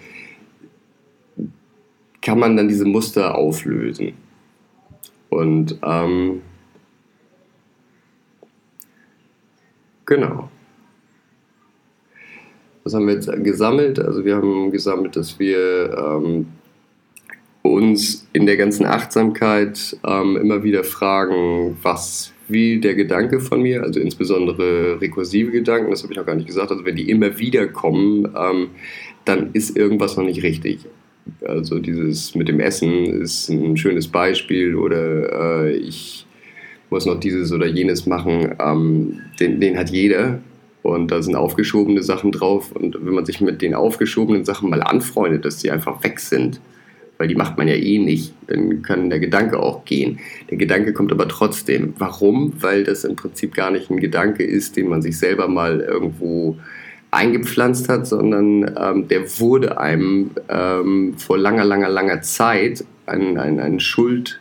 kann 2.24 2.40
man 2.40 2.58
dann 2.58 2.68
diese 2.68 2.86
Muster 2.86 3.36
auflösen. 3.36 4.14
Und 5.30 5.78
ähm, 5.84 6.42
Genau. 10.12 10.50
Was 12.84 12.94
haben 12.94 13.08
wir 13.08 13.14
jetzt 13.14 13.32
gesammelt? 13.46 13.98
Also 13.98 14.26
wir 14.26 14.36
haben 14.36 14.70
gesammelt, 14.70 15.16
dass 15.16 15.40
wir 15.40 15.98
ähm, 15.98 16.48
uns 17.62 18.28
in 18.34 18.46
der 18.46 18.58
ganzen 18.58 18.86
Achtsamkeit 18.86 19.96
ähm, 20.06 20.36
immer 20.36 20.66
wieder 20.66 20.84
fragen, 20.84 21.78
was 21.82 22.34
will 22.50 22.82
der 22.82 22.96
Gedanke 22.96 23.40
von 23.40 23.62
mir, 23.62 23.84
also 23.84 24.02
insbesondere 24.02 25.00
rekursive 25.00 25.52
Gedanken, 25.52 25.92
das 25.92 26.04
habe 26.04 26.12
ich 26.12 26.20
noch 26.20 26.26
gar 26.26 26.36
nicht 26.36 26.48
gesagt, 26.48 26.72
also 26.72 26.84
wenn 26.84 26.98
die 26.98 27.10
immer 27.10 27.40
wieder 27.40 27.68
kommen, 27.68 28.28
ähm, 28.36 28.72
dann 29.24 29.52
ist 29.54 29.78
irgendwas 29.78 30.18
noch 30.18 30.26
nicht 30.26 30.44
richtig. 30.44 30.80
Also 31.48 31.80
dieses 31.80 32.36
mit 32.36 32.50
dem 32.50 32.60
Essen 32.60 33.06
ist 33.06 33.48
ein 33.48 33.78
schönes 33.78 34.10
Beispiel 34.10 34.76
oder 34.76 35.68
äh, 35.68 35.72
ich 35.72 36.26
muss 36.92 37.06
noch 37.08 37.20
dieses 37.20 37.52
oder 37.52 37.66
jenes 37.66 38.06
machen, 38.06 38.56
ähm, 38.60 39.22
den, 39.40 39.60
den 39.60 39.78
hat 39.80 39.90
jeder. 39.90 40.40
Und 40.84 41.10
da 41.10 41.22
sind 41.22 41.36
aufgeschobene 41.36 42.04
Sachen 42.04 42.32
drauf. 42.32 42.72
Und 42.72 42.98
wenn 43.04 43.14
man 43.14 43.26
sich 43.26 43.40
mit 43.40 43.62
den 43.62 43.74
aufgeschobenen 43.74 44.46
Sachen 44.46 44.70
mal 44.70 44.84
anfreundet, 44.84 45.46
dass 45.46 45.58
die 45.58 45.72
einfach 45.72 46.04
weg 46.04 46.20
sind, 46.20 46.60
weil 47.18 47.28
die 47.28 47.36
macht 47.36 47.58
man 47.58 47.68
ja 47.68 47.76
eh 47.76 48.00
nicht, 48.00 48.34
dann 48.48 48.82
kann 48.82 49.10
der 49.10 49.20
Gedanke 49.20 49.60
auch 49.60 49.86
gehen. 49.86 50.20
Der 50.50 50.58
Gedanke 50.58 50.92
kommt 50.92 51.12
aber 51.12 51.28
trotzdem. 51.28 51.94
Warum? 51.98 52.54
Weil 52.60 52.84
das 52.84 53.04
im 53.04 53.16
Prinzip 53.16 53.54
gar 53.54 53.72
nicht 53.72 53.90
ein 53.90 54.00
Gedanke 54.00 54.44
ist, 54.44 54.76
den 54.76 54.90
man 54.90 55.02
sich 55.02 55.18
selber 55.18 55.48
mal 55.48 55.80
irgendwo 55.82 56.58
eingepflanzt 57.12 57.88
hat, 57.90 58.08
sondern 58.08 58.76
ähm, 58.78 59.08
der 59.08 59.40
wurde 59.40 59.78
einem 59.78 60.32
ähm, 60.50 61.14
vor 61.18 61.38
langer, 61.38 61.64
langer, 61.64 61.90
langer 61.90 62.22
Zeit 62.22 62.84
ein, 63.06 63.38
ein, 63.38 63.60
ein 63.60 63.80
Schuld, 63.80 64.41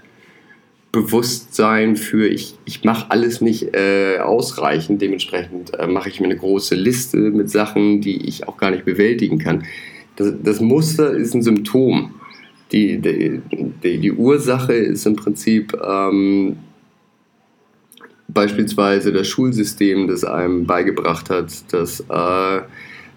Bewusstsein 0.93 1.95
für, 1.97 2.27
ich, 2.27 2.57
ich 2.65 2.83
mache 2.83 3.11
alles 3.11 3.41
nicht 3.41 3.75
äh, 3.75 4.19
ausreichend, 4.19 5.01
dementsprechend 5.01 5.73
äh, 5.79 5.87
mache 5.87 6.09
ich 6.09 6.21
mir 6.21 6.27
eine 6.27 6.37
große 6.37 6.75
Liste 6.75 7.17
mit 7.17 7.49
Sachen, 7.49 8.01
die 8.01 8.27
ich 8.27 8.49
auch 8.49 8.57
gar 8.57 8.73
nicht 8.73 8.85
bewältigen 8.85 9.39
kann. 9.39 9.65
Das, 10.17 10.33
das 10.43 10.61
Muster 10.61 11.13
ist 11.13 11.35
ein 11.35 11.43
Symptom. 11.43 12.15
Die, 12.73 12.99
die, 12.99 13.41
die, 13.83 13.99
die 13.99 14.13
Ursache 14.13 14.73
ist 14.73 15.07
im 15.07 15.17
Prinzip 15.17 15.77
ähm, 15.83 16.57
beispielsweise 18.29 19.13
das 19.13 19.29
Schulsystem, 19.29 20.09
das 20.09 20.25
einem 20.25 20.67
beigebracht 20.67 21.31
hat, 21.31 21.53
dass 21.73 22.01
äh, 22.01 22.61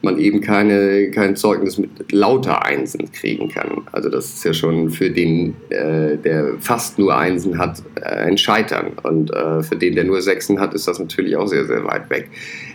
man 0.04 0.20
eben 0.20 0.42
keine, 0.42 1.10
kein 1.12 1.36
Zeugnis 1.36 1.78
mit 1.78 2.12
lauter 2.12 2.66
Einsen 2.66 3.12
kriegen 3.12 3.50
kann. 3.50 3.84
Also 3.94 4.10
das 4.10 4.26
ist 4.26 4.44
ja 4.44 4.54
schon 4.54 4.90
für 4.90 5.10
den, 5.10 5.56
äh, 5.70 6.18
der 6.18 6.56
fast 6.60 7.00
nur 7.00 7.18
Einsen 7.18 7.58
hat, 7.58 7.82
äh, 7.96 8.02
ein 8.02 8.38
Scheitern. 8.38 8.92
Und 9.02 9.32
äh, 9.32 9.64
für 9.64 9.78
den, 9.78 9.96
der 9.96 10.04
nur 10.04 10.22
Sechsen 10.22 10.60
hat, 10.60 10.74
ist 10.74 10.88
das 10.88 11.00
natürlich 11.00 11.38
auch 11.38 11.48
sehr, 11.48 11.66
sehr 11.66 11.86
weit 11.86 12.10
weg. 12.10 12.30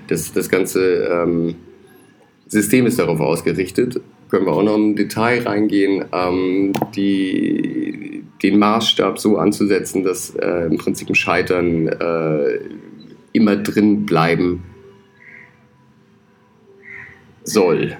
Das, 0.08 0.32
das 0.32 0.48
ganze 0.48 1.04
ähm, 1.04 1.54
System 2.46 2.86
ist 2.86 2.98
darauf 2.98 3.20
ausgerichtet, 3.20 4.00
können 4.30 4.46
wir 4.46 4.52
auch 4.52 4.62
noch 4.62 4.76
im 4.76 4.96
Detail 4.96 5.46
reingehen, 5.46 6.06
ähm, 6.12 6.72
die, 6.96 8.24
den 8.42 8.58
Maßstab 8.58 9.18
so 9.18 9.36
anzusetzen, 9.36 10.02
dass 10.02 10.34
äh, 10.34 10.66
im 10.66 10.78
Prinzip 10.78 11.10
ein 11.10 11.14
Scheitern 11.14 11.88
äh, 11.88 12.58
immer 13.32 13.56
drin 13.56 14.06
bleiben 14.06 14.64
soll. 17.48 17.96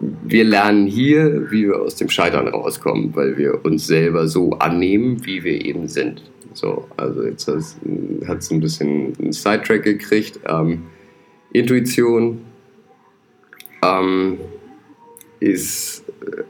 Wir 0.00 0.44
lernen 0.44 0.86
hier, 0.86 1.50
wie 1.50 1.68
wir 1.68 1.80
aus 1.80 1.94
dem 1.94 2.08
Scheitern 2.08 2.48
rauskommen, 2.48 3.14
weil 3.14 3.36
wir 3.36 3.64
uns 3.64 3.86
selber 3.86 4.26
so 4.26 4.52
annehmen, 4.54 5.24
wie 5.24 5.44
wir 5.44 5.64
eben 5.64 5.88
sind. 5.88 6.22
So, 6.54 6.86
also 6.96 7.22
jetzt 7.22 7.48
hat 7.48 8.38
es 8.38 8.50
ein 8.50 8.60
bisschen 8.60 9.14
einen 9.18 9.32
Sidetrack 9.32 9.84
gekriegt. 9.84 10.40
Ähm, 10.46 10.84
Intuition 11.52 12.40
ähm, 13.82 14.38
ist 15.40 16.04
äh, 16.20 16.42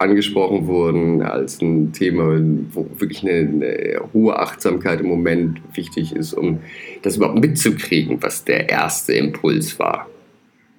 angesprochen 0.00 0.66
worden 0.66 1.22
als 1.22 1.60
ein 1.60 1.92
Thema, 1.92 2.40
wo 2.72 2.86
wirklich 2.98 3.22
eine, 3.22 3.40
eine, 3.40 4.00
hohe 4.14 4.38
Achtsamkeit 4.38 5.00
im 5.00 5.06
Moment 5.06 5.60
wichtig 5.74 6.16
ist, 6.16 6.32
um 6.32 6.60
das 7.02 7.16
überhaupt 7.16 7.38
mitzukriegen, 7.38 8.22
was 8.22 8.44
der 8.44 8.70
erste 8.70 9.12
Impuls 9.12 9.78
war 9.78 10.08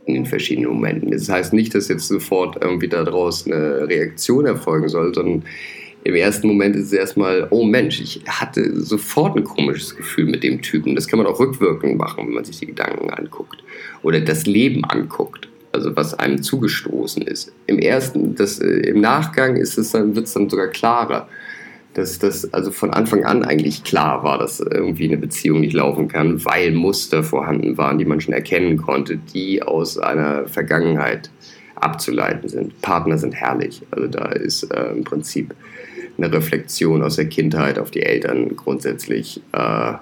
in 0.05 0.15
den 0.15 0.25
verschiedenen 0.25 0.71
Momenten. 0.71 1.11
Das 1.11 1.29
heißt 1.29 1.53
nicht, 1.53 1.75
dass 1.75 1.87
jetzt 1.87 2.07
sofort 2.07 2.57
irgendwie 2.61 2.87
daraus 2.87 3.45
eine 3.45 3.87
Reaktion 3.87 4.47
erfolgen 4.47 4.89
soll, 4.89 5.13
sondern 5.13 5.43
im 6.03 6.15
ersten 6.15 6.47
Moment 6.47 6.75
ist 6.75 6.87
es 6.87 6.93
erstmal, 6.93 7.45
oh 7.51 7.63
Mensch, 7.63 8.01
ich 8.01 8.23
hatte 8.25 8.81
sofort 8.81 9.37
ein 9.37 9.43
komisches 9.43 9.95
Gefühl 9.95 10.25
mit 10.25 10.41
dem 10.41 10.63
Typen. 10.63 10.95
Das 10.95 11.07
kann 11.07 11.19
man 11.19 11.27
auch 11.27 11.39
rückwirkend 11.39 11.95
machen, 11.95 12.25
wenn 12.25 12.33
man 12.33 12.43
sich 12.43 12.57
die 12.57 12.65
Gedanken 12.65 13.11
anguckt 13.11 13.63
oder 14.01 14.19
das 14.19 14.47
Leben 14.47 14.83
anguckt 14.83 15.50
also 15.71 15.95
was 15.95 16.13
einem 16.13 16.41
zugestoßen 16.41 17.21
ist. 17.23 17.51
Im 17.67 17.79
ersten, 17.79 18.35
das, 18.35 18.59
äh, 18.59 18.67
im 18.67 19.01
Nachgang 19.01 19.55
ist 19.55 19.77
es 19.77 19.91
dann, 19.91 20.15
wird 20.15 20.27
es 20.27 20.33
dann 20.33 20.49
sogar 20.49 20.67
klarer, 20.67 21.27
dass 21.93 22.19
das 22.19 22.53
also 22.53 22.71
von 22.71 22.91
Anfang 22.91 23.25
an 23.25 23.43
eigentlich 23.43 23.83
klar 23.83 24.23
war, 24.23 24.37
dass 24.37 24.59
irgendwie 24.59 25.07
eine 25.07 25.17
Beziehung 25.17 25.59
nicht 25.61 25.73
laufen 25.73 26.07
kann, 26.07 26.43
weil 26.45 26.71
Muster 26.71 27.23
vorhanden 27.23 27.77
waren, 27.77 27.97
die 27.97 28.05
man 28.05 28.21
schon 28.21 28.33
erkennen 28.33 28.77
konnte, 28.77 29.17
die 29.17 29.61
aus 29.61 29.97
einer 29.97 30.47
Vergangenheit 30.47 31.29
abzuleiten 31.75 32.47
sind. 32.47 32.79
Partner 32.81 33.17
sind 33.17 33.33
herrlich. 33.33 33.81
Also 33.91 34.07
da 34.07 34.25
ist 34.25 34.63
äh, 34.71 34.91
im 34.91 35.03
Prinzip 35.03 35.53
eine 36.17 36.31
Reflexion 36.31 37.01
aus 37.01 37.15
der 37.15 37.27
Kindheit 37.27 37.79
auf 37.79 37.91
die 37.91 38.03
Eltern 38.03 38.55
grundsätzlich, 38.55 39.41
äh, 39.51 39.93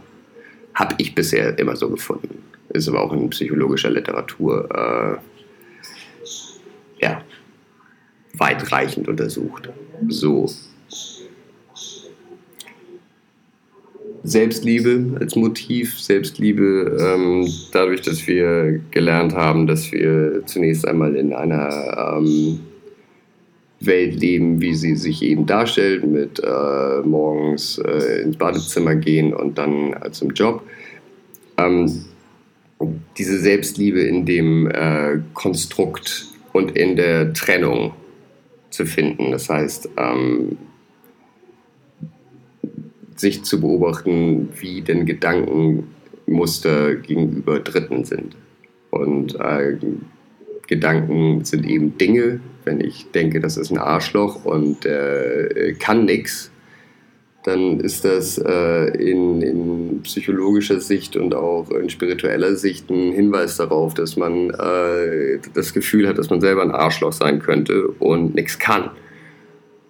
habe 0.74 0.96
ich 0.98 1.16
bisher 1.16 1.58
immer 1.58 1.76
so 1.76 1.90
gefunden. 1.90 2.44
Ist 2.70 2.88
aber 2.88 3.02
auch 3.02 3.14
in 3.14 3.30
psychologischer 3.32 3.90
Literatur 3.90 4.70
äh, 4.72 5.39
ja, 7.00 7.22
weitreichend 8.38 9.08
untersucht. 9.08 9.70
So. 10.08 10.50
Selbstliebe 14.24 15.18
als 15.20 15.36
Motiv, 15.36 16.00
Selbstliebe 16.00 16.98
ähm, 17.00 17.48
dadurch, 17.72 18.02
dass 18.02 18.28
wir 18.28 18.80
gelernt 18.92 19.34
haben, 19.34 19.66
dass 19.66 19.92
wir 19.92 20.46
zunächst 20.46 20.88
einmal 20.88 21.16
in 21.16 21.34
einer 21.34 22.18
ähm, 22.18 22.60
Welt 23.80 24.16
leben, 24.16 24.60
wie 24.62 24.76
sie 24.76 24.96
sich 24.96 25.22
eben 25.24 25.46
darstellt, 25.46 26.06
mit 26.06 26.40
äh, 26.40 27.02
morgens 27.04 27.78
äh, 27.78 28.22
ins 28.24 28.38
Badezimmer 28.38 28.96
gehen 28.96 29.34
und 29.34 29.58
dann 29.58 29.94
äh, 29.94 30.12
zum 30.12 30.32
Job. 30.32 30.64
Ähm, 31.58 31.90
diese 33.18 33.40
Selbstliebe 33.40 34.02
in 34.02 34.26
dem 34.26 34.70
äh, 34.70 35.20
Konstrukt 35.34 36.28
und 36.54 36.76
in 36.78 36.96
der 36.96 37.34
Trennung 37.34 37.94
zu 38.70 38.86
finden. 38.86 39.32
Das 39.32 39.50
heißt, 39.50 39.90
ähm, 39.98 40.58
sich 43.16 43.44
zu 43.44 43.60
beobachten, 43.60 44.50
wie 44.60 44.82
denn 44.82 45.06
Gedankenmuster 45.06 46.96
gegenüber 46.96 47.60
Dritten 47.60 48.06
sind. 48.06 48.36
Und 48.92 49.40
äh, 49.40 49.78
Gedanken 50.68 51.44
sind 51.44 51.68
eben 51.68 51.98
Dinge. 51.98 52.40
Wenn 52.64 52.80
ich 52.82 53.12
denke, 53.12 53.40
das 53.40 53.58
ist 53.58 53.72
ein 53.72 53.78
Arschloch 53.78 54.46
und 54.46 54.86
äh, 54.86 55.74
kann 55.80 56.06
nichts, 56.06 56.52
dann 57.50 57.80
ist 57.80 58.06
das 58.06 58.38
äh, 58.38 58.86
in, 58.98 59.42
in, 59.42 60.02
psychologischer 60.04 60.80
Sicht 60.80 61.18
und 61.18 61.36
auch 61.36 61.70
in 61.72 61.90
spiritueller 61.90 62.56
Sicht 62.56 62.90
ein 62.90 63.12
Hinweis 63.12 63.58
darauf, 63.58 63.94
dass 63.94 64.16
man 64.16 64.52
äh, 64.52 65.40
das 65.54 65.74
Gefühl 65.74 66.08
hat, 66.08 66.18
dass 66.18 66.30
man 66.30 66.42
selber 66.42 66.62
ein 66.62 66.72
Arschloch 66.72 67.12
sein 67.12 67.40
könnte 67.40 67.88
und 68.00 68.36
nichts 68.36 68.60
kann. 68.60 68.92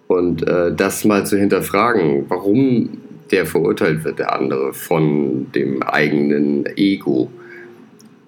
Und 0.08 0.46
äh, 0.48 0.74
das 0.74 1.04
mal 1.04 1.24
zu 1.26 1.38
hinterfragen, 1.38 2.24
warum 2.28 2.98
der 3.30 3.46
verurteilt 3.46 4.04
wird, 4.04 4.18
der 4.18 4.34
andere, 4.34 4.72
von 4.72 5.52
dem 5.52 5.82
eigenen 5.82 6.66
Ego 6.76 7.30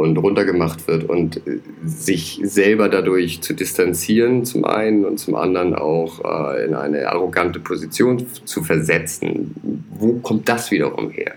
und 0.03 0.17
runtergemacht 0.19 0.87
wird 0.89 1.05
und 1.09 1.41
sich 1.85 2.41
selber 2.43 2.89
dadurch 2.89 3.41
zu 3.41 3.55
distanzieren, 3.55 4.45
zum 4.45 4.65
einen 4.65 5.05
und 5.05 5.19
zum 5.19 5.35
anderen 5.35 5.75
auch 5.75 6.21
äh, 6.25 6.67
in 6.67 6.75
eine 6.75 7.09
arrogante 7.09 7.61
Position 7.61 8.27
zu 8.45 8.63
versetzen. 8.63 9.55
Wo 9.99 10.15
kommt 10.15 10.49
das 10.49 10.71
wiederum 10.71 11.11
her? 11.11 11.35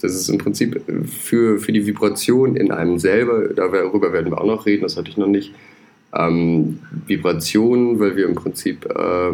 Das 0.00 0.14
ist 0.14 0.28
im 0.28 0.38
Prinzip 0.38 0.80
für, 1.06 1.58
für 1.58 1.72
die 1.72 1.86
Vibration 1.86 2.54
in 2.54 2.70
einem 2.70 2.98
selber, 2.98 3.48
darüber 3.54 4.12
werden 4.12 4.30
wir 4.30 4.40
auch 4.40 4.46
noch 4.46 4.66
reden, 4.66 4.82
das 4.82 4.96
hatte 4.96 5.10
ich 5.10 5.16
noch 5.16 5.26
nicht, 5.26 5.54
ähm, 6.14 6.80
Vibrationen, 7.06 7.98
weil 7.98 8.16
wir 8.16 8.26
im 8.26 8.34
Prinzip 8.34 8.84
äh, 8.84 9.32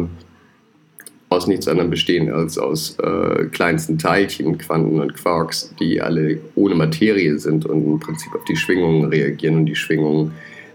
aus 1.33 1.47
nichts 1.47 1.67
anderem 1.67 1.89
bestehen 1.89 2.31
als 2.31 2.57
aus 2.57 2.97
äh, 2.99 3.45
kleinsten 3.45 3.97
Teilchen, 3.97 4.57
Quanten 4.57 4.99
und 4.99 5.13
Quarks, 5.13 5.73
die 5.79 6.01
alle 6.01 6.39
ohne 6.55 6.75
Materie 6.75 7.37
sind 7.39 7.65
und 7.65 7.85
im 7.85 7.99
Prinzip 7.99 8.33
auf 8.35 8.43
die 8.45 8.55
Schwingungen 8.55 9.05
reagieren 9.05 9.57
und 9.57 9.65
die 9.65 9.75
Schwingungen 9.75 10.31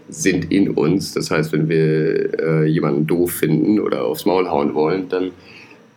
sind 0.09 0.51
in 0.51 0.71
uns. 0.71 1.13
Das 1.13 1.31
heißt, 1.31 1.51
wenn 1.53 1.69
wir 1.69 2.39
äh, 2.39 2.65
jemanden 2.65 3.07
doof 3.07 3.31
finden 3.31 3.79
oder 3.79 4.05
aufs 4.05 4.25
Maul 4.25 4.49
hauen 4.49 4.73
wollen, 4.73 5.07
dann 5.09 5.31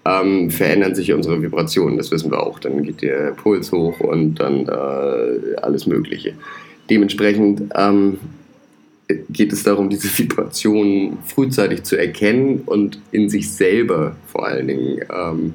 ähm, 0.05 0.51
verändern 0.51 0.95
sich 0.95 1.13
unsere 1.13 1.41
Vibrationen. 1.43 1.97
Das 1.97 2.11
wissen 2.11 2.31
wir 2.31 2.43
auch. 2.43 2.59
Dann 2.59 2.83
geht 2.83 3.03
der 3.03 3.33
Puls 3.33 3.73
hoch 3.73 4.01
und 4.01 4.35
dann 4.37 4.67
äh, 4.69 5.57
alles 5.61 5.87
Mögliche. 5.87 6.35
Dementsprechend 6.91 7.63
ähm, 7.77 8.19
geht 9.31 9.53
es 9.53 9.63
darum, 9.63 9.89
diese 9.89 10.17
Vibrationen 10.19 11.19
frühzeitig 11.25 11.83
zu 11.85 11.97
erkennen 11.97 12.63
und 12.67 13.01
in 13.13 13.29
sich 13.29 13.51
selber 13.51 14.17
vor 14.27 14.47
allen 14.47 14.69
Dingen. 14.69 15.01
Ähm, 15.13 15.55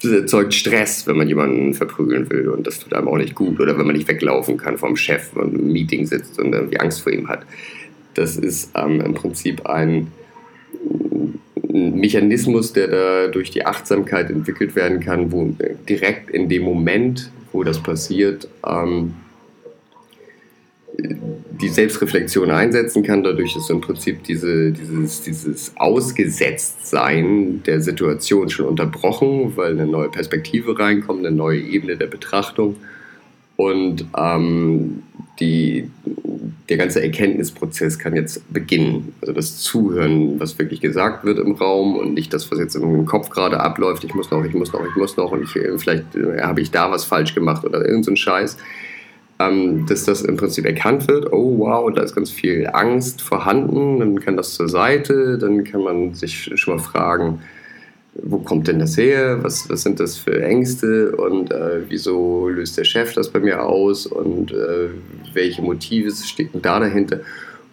das 0.00 0.12
erzeugt 0.12 0.54
Stress, 0.54 1.08
wenn 1.08 1.16
man 1.16 1.26
jemanden 1.26 1.74
verprügeln 1.74 2.30
will 2.30 2.50
und 2.50 2.68
das 2.68 2.78
tut 2.78 2.94
einem 2.94 3.08
auch 3.08 3.16
nicht 3.16 3.34
gut. 3.34 3.58
Oder 3.58 3.76
wenn 3.76 3.86
man 3.86 3.96
nicht 3.96 4.06
weglaufen 4.06 4.56
kann 4.56 4.78
vom 4.78 4.94
Chef 4.96 5.34
und 5.34 5.54
im 5.54 5.72
Meeting 5.72 6.06
sitzt 6.06 6.38
und 6.38 6.52
irgendwie 6.52 6.78
Angst 6.78 7.02
vor 7.02 7.10
ihm 7.10 7.28
hat. 7.28 7.44
Das 8.14 8.36
ist 8.36 8.70
ähm, 8.76 9.00
im 9.00 9.14
Prinzip 9.14 9.66
ein, 9.66 10.12
Mechanismus, 11.70 12.72
der 12.72 12.88
da 12.88 13.26
durch 13.28 13.50
die 13.50 13.66
Achtsamkeit 13.66 14.30
entwickelt 14.30 14.74
werden 14.74 15.00
kann, 15.00 15.32
wo 15.32 15.54
direkt 15.88 16.30
in 16.30 16.48
dem 16.48 16.62
Moment, 16.62 17.30
wo 17.52 17.62
das 17.62 17.82
passiert, 17.82 18.48
ähm, 18.66 19.14
die 21.00 21.68
Selbstreflexion 21.68 22.50
einsetzen 22.50 23.02
kann. 23.02 23.22
Dadurch 23.22 23.54
ist 23.56 23.70
im 23.70 23.80
Prinzip 23.80 24.24
diese, 24.24 24.72
dieses, 24.72 25.22
dieses 25.22 25.72
Ausgesetztsein 25.76 27.62
der 27.64 27.80
Situation 27.80 28.50
schon 28.50 28.66
unterbrochen, 28.66 29.56
weil 29.56 29.72
eine 29.72 29.86
neue 29.86 30.08
Perspektive 30.08 30.78
reinkommt, 30.78 31.24
eine 31.24 31.34
neue 31.34 31.60
Ebene 31.60 31.96
der 31.96 32.06
Betrachtung. 32.06 32.76
Und 33.56 34.06
ähm, 34.16 35.02
die, 35.40 35.88
der 36.68 36.76
ganze 36.76 37.02
Erkenntnisprozess 37.02 37.98
kann 37.98 38.16
jetzt 38.16 38.52
beginnen. 38.52 39.14
Also 39.20 39.32
das 39.32 39.58
Zuhören, 39.58 40.40
was 40.40 40.58
wirklich 40.58 40.80
gesagt 40.80 41.24
wird 41.24 41.38
im 41.38 41.52
Raum 41.52 41.96
und 41.96 42.14
nicht 42.14 42.32
das, 42.32 42.50
was 42.50 42.58
jetzt 42.58 42.74
im 42.74 43.06
Kopf 43.06 43.30
gerade 43.30 43.60
abläuft. 43.60 44.02
Ich 44.04 44.14
muss 44.14 44.30
noch, 44.30 44.44
ich 44.44 44.54
muss 44.54 44.72
noch, 44.72 44.84
ich 44.84 44.96
muss 44.96 45.16
noch 45.16 45.30
und 45.30 45.42
ich, 45.42 45.50
vielleicht 45.50 46.16
äh, 46.16 46.40
habe 46.40 46.60
ich 46.60 46.72
da 46.72 46.90
was 46.90 47.04
falsch 47.04 47.34
gemacht 47.34 47.64
oder 47.64 47.80
irgendein 47.80 48.02
so 48.02 48.16
Scheiß 48.16 48.56
ähm, 49.38 49.86
dass 49.86 50.04
das 50.04 50.22
im 50.22 50.36
Prinzip 50.36 50.64
erkannt 50.64 51.08
wird, 51.08 51.32
oh 51.32 51.58
wow, 51.58 51.92
da 51.92 52.02
ist 52.02 52.14
ganz 52.14 52.30
viel 52.30 52.68
Angst 52.72 53.22
vorhanden, 53.22 54.00
dann 54.00 54.20
kann 54.20 54.36
das 54.36 54.54
zur 54.54 54.68
Seite, 54.68 55.38
dann 55.38 55.64
kann 55.64 55.82
man 55.82 56.14
sich 56.14 56.50
schon 56.54 56.76
mal 56.76 56.82
fragen, 56.82 57.40
wo 58.20 58.38
kommt 58.38 58.66
denn 58.68 58.78
das 58.78 58.96
her? 58.96 59.42
Was, 59.42 59.68
was 59.70 59.82
sind 59.82 60.00
das 60.00 60.16
für 60.16 60.42
Ängste? 60.42 61.14
Und 61.16 61.52
äh, 61.52 61.82
wieso 61.88 62.48
löst 62.48 62.76
der 62.76 62.84
Chef 62.84 63.12
das 63.12 63.30
bei 63.30 63.38
mir 63.38 63.62
aus? 63.62 64.06
Und 64.06 64.50
äh, 64.50 64.88
welche 65.34 65.62
Motive 65.62 66.10
stecken 66.10 66.60
da 66.60 66.80
dahinter? 66.80 67.20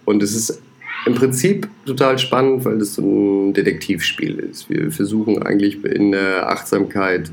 Und 0.06 0.22
es 0.22 0.36
ist 0.36 0.62
im 1.06 1.16
Prinzip 1.16 1.68
total 1.86 2.20
spannend, 2.20 2.66
weil 2.66 2.78
das 2.78 2.96
so 2.96 3.02
ein 3.02 3.54
Detektivspiel 3.54 4.40
ist. 4.40 4.70
Wir 4.70 4.92
versuchen 4.92 5.42
eigentlich 5.42 5.84
in 5.84 6.12
der 6.12 6.50
Achtsamkeit 6.50 7.32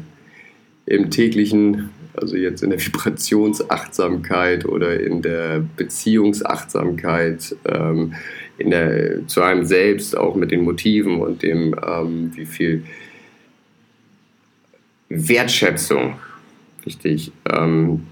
im 0.86 1.10
täglichen, 1.10 1.90
also 2.14 2.36
jetzt 2.36 2.62
in 2.62 2.70
der 2.70 2.80
Vibrationsachtsamkeit 2.80 4.64
oder 4.66 5.00
in 5.00 5.22
der 5.22 5.64
Beziehungsachtsamkeit, 5.76 7.56
ähm, 7.64 8.14
in 8.58 8.70
der, 8.70 9.26
zu 9.26 9.42
einem 9.42 9.64
selbst, 9.64 10.16
auch 10.16 10.34
mit 10.34 10.50
den 10.50 10.62
Motiven 10.62 11.20
und 11.20 11.42
dem, 11.42 11.74
ähm, 11.86 12.32
wie 12.34 12.46
viel 12.46 12.84
Wertschätzung, 15.08 16.14
richtig, 16.84 17.32
ähm, 17.50 18.06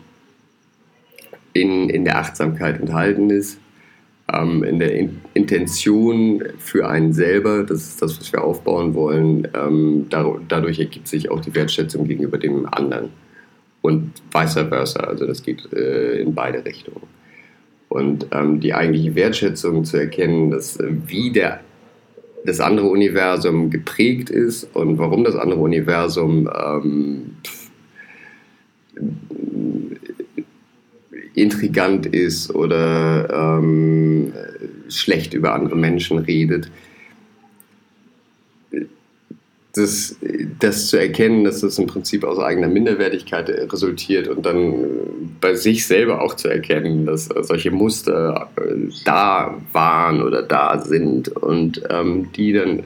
in, 1.52 1.90
in 1.90 2.04
der 2.04 2.18
Achtsamkeit 2.18 2.80
enthalten 2.80 3.30
ist, 3.30 3.58
ähm, 4.32 4.62
in 4.62 4.78
der 4.78 4.94
in 4.94 5.20
Intention 5.34 6.42
für 6.58 6.88
einen 6.88 7.12
selber, 7.12 7.64
das 7.64 7.82
ist 7.82 8.02
das, 8.02 8.18
was 8.18 8.32
wir 8.32 8.42
aufbauen 8.42 8.94
wollen, 8.94 9.48
ähm, 9.54 10.06
dadurch 10.08 10.78
ergibt 10.78 11.08
sich 11.08 11.30
auch 11.30 11.40
die 11.40 11.54
Wertschätzung 11.54 12.06
gegenüber 12.06 12.38
dem 12.38 12.66
anderen 12.66 13.10
und 13.82 14.12
vice 14.32 14.68
versa, 14.68 15.00
also 15.00 15.26
das 15.26 15.42
geht 15.42 15.72
äh, 15.72 16.20
in 16.20 16.34
beide 16.34 16.64
Richtungen. 16.64 17.06
Und 17.88 18.26
ähm, 18.30 18.60
die 18.60 18.72
eigentliche 18.74 19.14
Wertschätzung 19.14 19.84
zu 19.84 19.96
erkennen, 19.96 20.50
dass 20.50 20.78
äh, 20.78 20.92
wie 21.06 21.32
der 21.32 21.60
das 22.44 22.60
andere 22.60 22.86
Universum 22.86 23.70
geprägt 23.70 24.30
ist 24.30 24.64
und 24.74 24.98
warum 24.98 25.24
das 25.24 25.36
andere 25.36 25.60
Universum 25.60 26.48
ähm, 26.48 27.36
intrigant 31.34 32.06
ist 32.06 32.54
oder 32.54 33.58
ähm, 33.58 34.32
schlecht 34.88 35.34
über 35.34 35.54
andere 35.54 35.76
Menschen 35.76 36.18
redet. 36.18 36.70
Das, 39.72 40.16
das 40.58 40.88
zu 40.88 40.96
erkennen, 40.96 41.44
dass 41.44 41.60
das 41.60 41.78
im 41.78 41.86
Prinzip 41.86 42.24
aus 42.24 42.40
eigener 42.40 42.66
Minderwertigkeit 42.66 43.48
resultiert 43.48 44.26
und 44.26 44.44
dann 44.44 45.36
bei 45.40 45.54
sich 45.54 45.86
selber 45.86 46.22
auch 46.22 46.34
zu 46.34 46.48
erkennen, 46.48 47.06
dass 47.06 47.26
solche 47.42 47.70
Muster 47.70 48.50
äh, 48.56 48.90
da 49.04 49.60
waren 49.72 50.22
oder 50.22 50.42
da 50.42 50.80
sind 50.80 51.28
und 51.28 51.82
ähm, 51.88 52.30
die 52.34 52.52
dann 52.52 52.82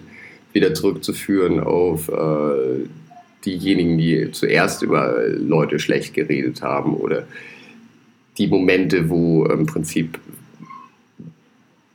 wieder 0.53 0.75
zurückzuführen 0.75 1.61
auf 1.61 2.09
äh, 2.09 2.87
diejenigen, 3.45 3.99
die 3.99 4.31
zuerst 4.33 4.83
über 4.83 5.17
Leute 5.27 5.79
schlecht 5.79 6.15
geredet 6.15 6.63
haben 6.63 6.95
oder 6.95 7.27
die 8.39 8.47
Momente, 8.47 9.09
wo 9.11 9.45
im 9.47 9.67
Prinzip 9.67 10.19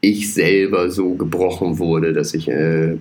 ich 0.02 0.34
selber 0.34 0.90
so 0.90 1.16
gebrochen 1.16 1.80
wurde, 1.80 2.14
dass 2.14 2.34
ich 2.34 2.48
äh, 2.48 2.98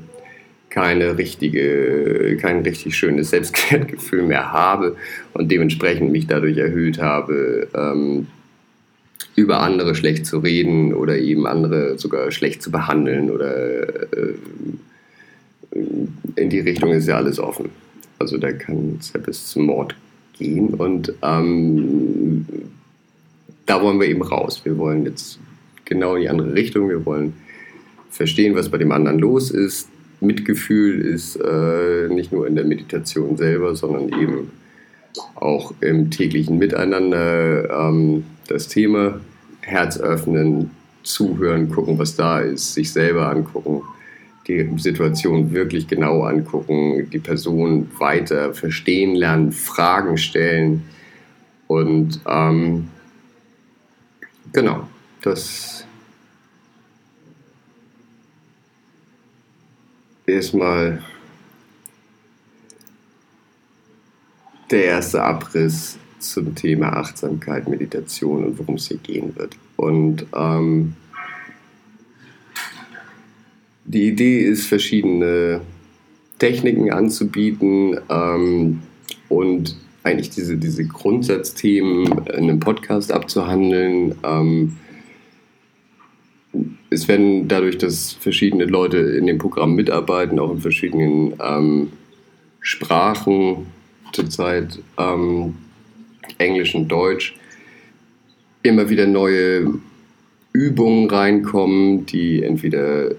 keine 0.70 1.16
richtige, 1.16 2.36
kein 2.40 2.62
richtig 2.62 2.96
schönes 2.96 3.30
Selbstwertgefühl 3.30 4.22
mehr 4.22 4.52
habe 4.52 4.96
und 5.34 5.50
dementsprechend 5.50 6.12
mich 6.12 6.26
dadurch 6.26 6.56
erhöht 6.56 7.00
habe, 7.00 7.68
ähm, 7.74 8.26
über 9.34 9.60
andere 9.60 9.94
schlecht 9.94 10.26
zu 10.26 10.38
reden 10.38 10.92
oder 10.92 11.16
eben 11.16 11.46
andere 11.46 11.98
sogar 11.98 12.30
schlecht 12.32 12.62
zu 12.62 12.70
behandeln 12.70 13.30
oder 13.30 14.12
äh, 14.12 14.34
in 16.36 16.50
die 16.50 16.60
Richtung 16.60 16.92
ist 16.92 17.06
ja 17.06 17.16
alles 17.16 17.38
offen. 17.38 17.70
Also 18.18 18.36
da 18.36 18.52
kann 18.52 18.96
es 18.98 19.12
ja 19.12 19.20
bis 19.20 19.46
zum 19.46 19.66
Mord 19.66 19.94
gehen 20.38 20.68
und 20.74 21.12
ähm, 21.22 22.46
da 23.66 23.80
wollen 23.82 24.00
wir 24.00 24.08
eben 24.08 24.22
raus. 24.22 24.62
Wir 24.64 24.76
wollen 24.78 25.04
jetzt 25.04 25.38
genau 25.84 26.16
in 26.16 26.22
die 26.22 26.28
andere 26.28 26.54
Richtung. 26.54 26.88
Wir 26.88 27.04
wollen 27.04 27.34
verstehen, 28.10 28.54
was 28.54 28.68
bei 28.68 28.78
dem 28.78 28.90
anderen 28.92 29.18
los 29.18 29.50
ist, 29.50 29.88
Mitgefühl 30.20 31.00
ist 31.00 31.36
äh, 31.36 32.08
nicht 32.08 32.32
nur 32.32 32.46
in 32.46 32.56
der 32.56 32.64
Meditation 32.64 33.36
selber, 33.36 33.76
sondern 33.76 34.08
eben 34.08 34.50
auch 35.36 35.72
im 35.80 36.10
täglichen 36.10 36.58
Miteinander 36.58 37.70
ähm, 37.70 38.24
das 38.48 38.68
Thema 38.68 39.20
Herz 39.60 39.98
öffnen, 39.98 40.70
zuhören, 41.02 41.70
gucken, 41.70 41.98
was 41.98 42.16
da 42.16 42.40
ist, 42.40 42.74
sich 42.74 42.92
selber 42.92 43.30
angucken, 43.30 43.82
die 44.46 44.68
Situation 44.78 45.52
wirklich 45.52 45.86
genau 45.86 46.22
angucken, 46.22 47.08
die 47.10 47.18
Person 47.18 47.88
weiter 47.98 48.54
verstehen 48.54 49.14
lernen, 49.14 49.52
Fragen 49.52 50.16
stellen 50.16 50.84
und 51.66 52.20
ähm, 52.26 52.88
genau, 54.52 54.88
das 55.22 55.86
erstmal 60.28 61.02
der 64.70 64.84
erste 64.84 65.22
Abriss 65.22 65.98
zum 66.18 66.54
Thema 66.54 66.88
Achtsamkeit, 66.94 67.68
Meditation 67.68 68.44
und 68.44 68.58
worum 68.58 68.74
es 68.74 68.88
hier 68.88 68.98
gehen 68.98 69.34
wird. 69.36 69.56
Und 69.76 70.26
ähm, 70.34 70.94
die 73.84 74.08
Idee 74.08 74.40
ist, 74.40 74.66
verschiedene 74.66 75.62
Techniken 76.38 76.92
anzubieten 76.92 77.98
ähm, 78.10 78.82
und 79.28 79.76
eigentlich 80.02 80.30
diese, 80.30 80.56
diese 80.56 80.84
Grundsatzthemen 80.84 82.06
in 82.06 82.28
einem 82.28 82.60
Podcast 82.60 83.12
abzuhandeln. 83.12 84.14
Ähm, 84.22 84.76
es 86.90 87.08
werden 87.08 87.48
dadurch, 87.48 87.78
dass 87.78 88.12
verschiedene 88.12 88.64
Leute 88.64 88.98
in 88.98 89.26
dem 89.26 89.38
Programm 89.38 89.74
mitarbeiten, 89.74 90.38
auch 90.38 90.50
in 90.50 90.60
verschiedenen 90.60 91.34
ähm, 91.40 91.92
Sprachen, 92.60 93.66
zurzeit 94.12 94.78
ähm, 94.98 95.54
Englisch 96.38 96.74
und 96.74 96.88
Deutsch, 96.88 97.36
immer 98.62 98.88
wieder 98.88 99.06
neue 99.06 99.74
Übungen 100.52 101.08
reinkommen, 101.10 102.06
die 102.06 102.42
entweder 102.42 103.10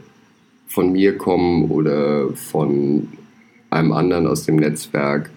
von 0.67 0.91
mir 0.91 1.17
kommen 1.17 1.69
oder 1.69 2.29
von 2.33 3.07
einem 3.69 3.91
anderen 3.91 4.27
aus 4.27 4.45
dem 4.45 4.57
Netzwerk. 4.57 5.29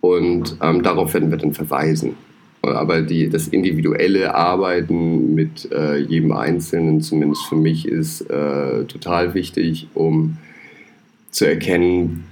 Und 0.00 0.56
ähm, 0.62 0.82
darauf 0.82 1.14
werden 1.14 1.30
wir 1.30 1.38
dann 1.38 1.54
verweisen. 1.54 2.16
Aber 2.74 3.02
die, 3.02 3.28
das 3.28 3.48
individuelle 3.48 4.34
Arbeiten 4.34 5.34
mit 5.34 5.70
äh, 5.72 5.98
jedem 5.98 6.32
Einzelnen, 6.32 7.00
zumindest 7.00 7.44
für 7.46 7.56
mich, 7.56 7.86
ist 7.86 8.22
äh, 8.22 8.84
total 8.84 9.34
wichtig, 9.34 9.88
um 9.94 10.36
zu 11.30 11.46
erkennen, 11.46 12.24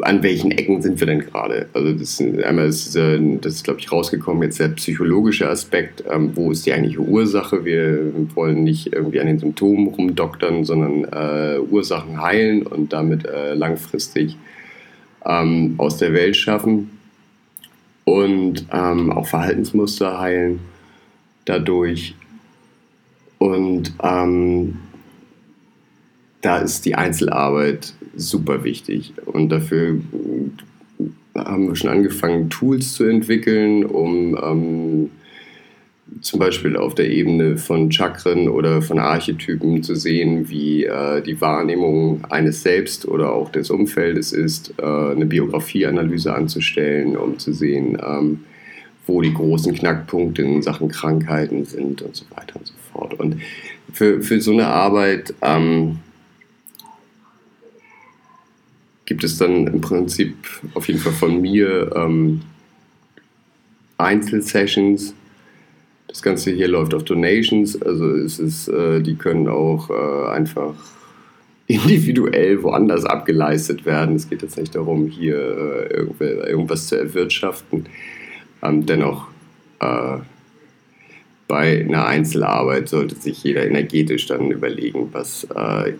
an 0.00 0.22
welchen 0.22 0.52
Ecken 0.52 0.80
sind 0.80 1.00
wir 1.00 1.06
denn 1.06 1.20
gerade. 1.20 1.68
Also 1.72 1.92
das, 1.92 2.20
einmal 2.20 2.68
ist, 2.68 2.94
das 2.94 3.54
ist, 3.54 3.64
glaube 3.64 3.80
ich, 3.80 3.90
rausgekommen, 3.90 4.42
jetzt 4.44 4.60
der 4.60 4.68
psychologische 4.68 5.48
Aspekt, 5.48 6.04
ähm, 6.10 6.32
wo 6.34 6.52
ist 6.52 6.66
die 6.66 6.72
eigentliche 6.72 7.00
Ursache. 7.00 7.64
Wir 7.64 8.12
wollen 8.34 8.62
nicht 8.62 8.92
irgendwie 8.92 9.20
an 9.20 9.26
den 9.26 9.38
Symptomen 9.38 9.88
rumdoktern, 9.88 10.64
sondern 10.64 11.04
äh, 11.04 11.58
Ursachen 11.58 12.22
heilen 12.22 12.62
und 12.62 12.92
damit 12.92 13.26
äh, 13.26 13.54
langfristig 13.54 14.36
ähm, 15.26 15.74
aus 15.78 15.96
der 15.96 16.12
Welt 16.12 16.36
schaffen 16.36 16.90
und 18.08 18.66
ähm, 18.72 19.12
auch 19.12 19.26
Verhaltensmuster 19.26 20.18
heilen 20.18 20.60
dadurch. 21.44 22.14
Und 23.36 23.92
ähm, 24.02 24.78
da 26.40 26.58
ist 26.58 26.86
die 26.86 26.94
Einzelarbeit 26.94 27.92
super 28.16 28.64
wichtig. 28.64 29.12
Und 29.26 29.50
dafür 29.50 30.00
haben 31.34 31.68
wir 31.68 31.76
schon 31.76 31.90
angefangen, 31.90 32.48
Tools 32.48 32.94
zu 32.94 33.04
entwickeln, 33.04 33.84
um 33.84 34.38
ähm, 34.42 35.10
zum 36.20 36.40
Beispiel 36.40 36.76
auf 36.76 36.94
der 36.94 37.10
Ebene 37.10 37.56
von 37.56 37.92
Chakren 37.92 38.48
oder 38.48 38.82
von 38.82 38.98
Archetypen 38.98 39.82
zu 39.82 39.94
sehen, 39.94 40.48
wie 40.48 40.84
äh, 40.84 41.22
die 41.22 41.40
Wahrnehmung 41.40 42.24
eines 42.30 42.62
Selbst 42.62 43.06
oder 43.06 43.32
auch 43.32 43.50
des 43.50 43.70
Umfeldes 43.70 44.32
ist, 44.32 44.74
äh, 44.78 44.82
eine 44.82 45.26
Biografieanalyse 45.26 46.34
anzustellen, 46.34 47.16
um 47.16 47.38
zu 47.38 47.52
sehen, 47.52 47.98
ähm, 48.04 48.40
wo 49.06 49.20
die 49.22 49.32
großen 49.32 49.74
Knackpunkte 49.74 50.42
in 50.42 50.62
Sachen 50.62 50.88
Krankheiten 50.88 51.64
sind 51.64 52.02
und 52.02 52.16
so 52.16 52.24
weiter 52.34 52.56
und 52.56 52.66
so 52.66 52.74
fort. 52.92 53.14
Und 53.14 53.40
für, 53.92 54.22
für 54.22 54.40
so 54.40 54.52
eine 54.52 54.66
Arbeit 54.66 55.34
ähm, 55.40 55.98
gibt 59.04 59.24
es 59.24 59.38
dann 59.38 59.66
im 59.66 59.80
Prinzip 59.80 60.34
auf 60.74 60.86
jeden 60.88 61.00
Fall 61.00 61.12
von 61.12 61.40
mir 61.40 61.90
ähm, 61.96 62.42
Einzelsessions, 63.96 65.14
das 66.08 66.22
Ganze 66.22 66.50
hier 66.50 66.68
läuft 66.68 66.94
auf 66.94 67.04
Donations, 67.04 67.80
also 67.80 68.10
es 68.16 68.38
ist, 68.38 68.68
äh, 68.68 69.00
die 69.00 69.14
können 69.14 69.46
auch 69.46 69.90
äh, 69.90 70.30
einfach 70.30 70.74
individuell 71.66 72.62
woanders 72.62 73.04
abgeleistet 73.04 73.84
werden. 73.84 74.16
Es 74.16 74.28
geht 74.28 74.42
jetzt 74.42 74.58
nicht 74.58 74.74
darum, 74.74 75.06
hier 75.06 75.36
äh, 75.90 76.24
irgendwas 76.50 76.88
zu 76.88 76.98
erwirtschaften. 76.98 77.86
Ähm, 78.62 78.86
dennoch 78.86 79.28
äh, 79.80 80.18
bei 81.46 81.80
einer 81.80 82.06
Einzelarbeit 82.06 82.88
sollte 82.88 83.14
sich 83.16 83.44
jeder 83.44 83.66
energetisch 83.66 84.26
dann 84.26 84.50
überlegen, 84.50 85.08
was 85.12 85.44
äh, 85.44 85.92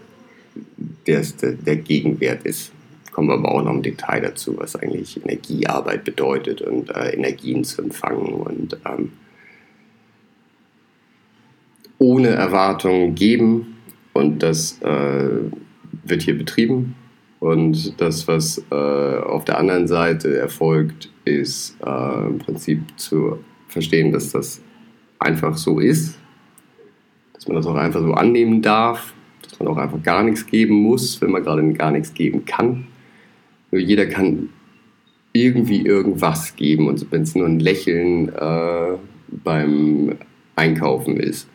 der, 1.07 1.23
der 1.43 1.77
Gegenwert 1.77 2.45
ist. 2.45 2.73
Kommen 3.13 3.29
wir 3.29 3.35
aber 3.35 3.53
auch 3.53 3.63
noch 3.63 3.75
im 3.75 3.83
Detail 3.83 4.21
dazu, 4.21 4.57
was 4.57 4.77
eigentlich 4.77 5.23
Energiearbeit 5.23 6.05
bedeutet 6.05 6.63
und 6.63 6.91
äh, 6.91 7.11
Energien 7.11 7.65
zu 7.65 7.83
empfangen 7.83 8.33
und 8.33 8.79
ähm, 8.87 9.13
ohne 11.99 12.29
Erwartungen 12.29 13.15
geben. 13.15 13.77
Und 14.13 14.43
das 14.43 14.81
äh, 14.83 15.29
wird 16.05 16.23
hier 16.23 16.37
betrieben. 16.37 16.95
Und 17.41 18.01
das, 18.01 18.27
was 18.27 18.65
äh, 18.71 18.75
auf 18.75 19.45
der 19.45 19.59
anderen 19.59 19.87
Seite 19.87 20.37
erfolgt, 20.37 21.11
ist 21.25 21.77
äh, 21.85 22.27
im 22.27 22.39
Prinzip 22.39 22.83
zu 22.97 23.39
verstehen, 23.69 24.13
dass 24.13 24.33
das 24.33 24.61
einfach 25.19 25.57
so 25.57 25.79
ist, 25.79 26.19
dass 27.35 27.47
man 27.47 27.57
das 27.57 27.67
auch 27.67 27.77
einfach 27.77 28.01
so 28.01 28.13
annehmen 28.13 28.63
darf, 28.63 29.15
dass 29.43 29.59
man 29.61 29.69
auch 29.69 29.77
einfach 29.77 30.03
gar 30.03 30.25
nichts 30.25 30.47
geben 30.47 30.75
muss, 30.75 31.21
wenn 31.21 31.31
man 31.31 31.45
gerade 31.45 31.73
gar 31.75 31.93
nichts 31.93 32.13
geben 32.13 32.45
kann. 32.45 32.87
Nur 33.71 33.81
jeder 33.81 34.07
kann 34.07 34.49
irgendwie 35.33 35.83
irgendwas 35.83 36.57
geben 36.57 36.89
und 36.89 37.11
wenn 37.13 37.23
es 37.23 37.35
nur 37.35 37.47
ein 37.47 37.61
Lächeln 37.61 38.31
äh, 38.31 38.97
beim 39.45 40.17
Einkaufen 40.57 41.19
ist. 41.19 41.49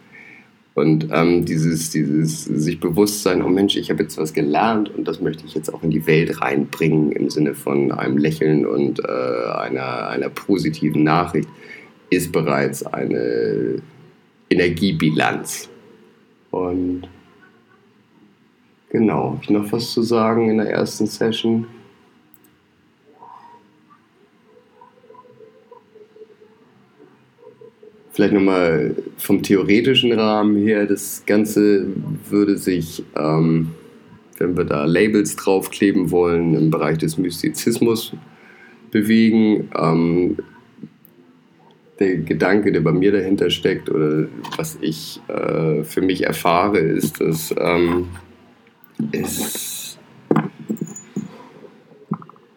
Und 0.76 1.10
ähm, 1.12 1.46
dieses, 1.46 1.92
dieses 1.92 2.46
sich 2.46 2.80
bewusst 2.80 3.22
sein, 3.22 3.44
oh 3.44 3.50
Mensch, 3.50 3.76
ich 3.76 3.92
habe 3.92 4.02
jetzt 4.02 4.18
was 4.18 4.34
gelernt 4.34 4.90
und 4.96 5.08
das 5.08 5.22
möchte 5.22 5.46
ich 5.46 5.54
jetzt 5.54 5.72
auch 5.72 5.84
in 5.84 5.92
die 5.92 6.08
Welt 6.08 6.42
reinbringen 6.42 7.12
im 7.12 7.30
Sinne 7.30 7.54
von 7.54 7.92
einem 7.92 8.18
Lächeln 8.18 8.66
und 8.66 9.00
äh, 9.00 9.52
einer, 9.56 10.08
einer 10.08 10.30
positiven 10.30 11.04
Nachricht 11.04 11.48
ist 12.10 12.32
bereits 12.32 12.84
eine 12.84 13.82
Energiebilanz. 14.50 15.70
Und 16.50 17.04
genau, 18.90 19.34
habe 19.34 19.40
ich 19.44 19.50
noch 19.52 19.72
was 19.72 19.92
zu 19.92 20.02
sagen 20.02 20.50
in 20.50 20.58
der 20.58 20.72
ersten 20.72 21.06
Session? 21.06 21.68
Vielleicht 28.14 28.34
nochmal 28.34 28.96
vom 29.18 29.42
theoretischen 29.42 30.12
Rahmen 30.12 30.56
her, 30.56 30.86
das 30.86 31.24
Ganze 31.26 31.88
würde 32.30 32.60
sich, 32.60 33.04
ähm, 33.18 33.72
wenn 34.38 34.56
wir 34.56 34.66
da 34.66 34.86
Labels 34.86 35.36
draufkleben 35.36 36.12
wollen, 36.12 36.54
im 36.54 36.70
Bereich 36.70 37.00
des 37.00 37.18
Mystizismus 37.18 38.14
bewegen. 38.92 39.68
Ähm, 39.76 40.38
der 42.00 42.18
Gedanke, 42.18 42.72
der 42.72 42.82
bei 42.82 42.92
mir 42.92 43.12
dahinter 43.12 43.50
steckt 43.50 43.90
oder 43.90 44.28
was 44.58 44.78
ich 44.82 45.20
äh, 45.28 45.84
für 45.84 46.02
mich 46.02 46.24
erfahre, 46.24 46.78
ist, 46.78 47.20
dass 47.20 47.54
ähm, 47.58 48.10
es 49.12 49.83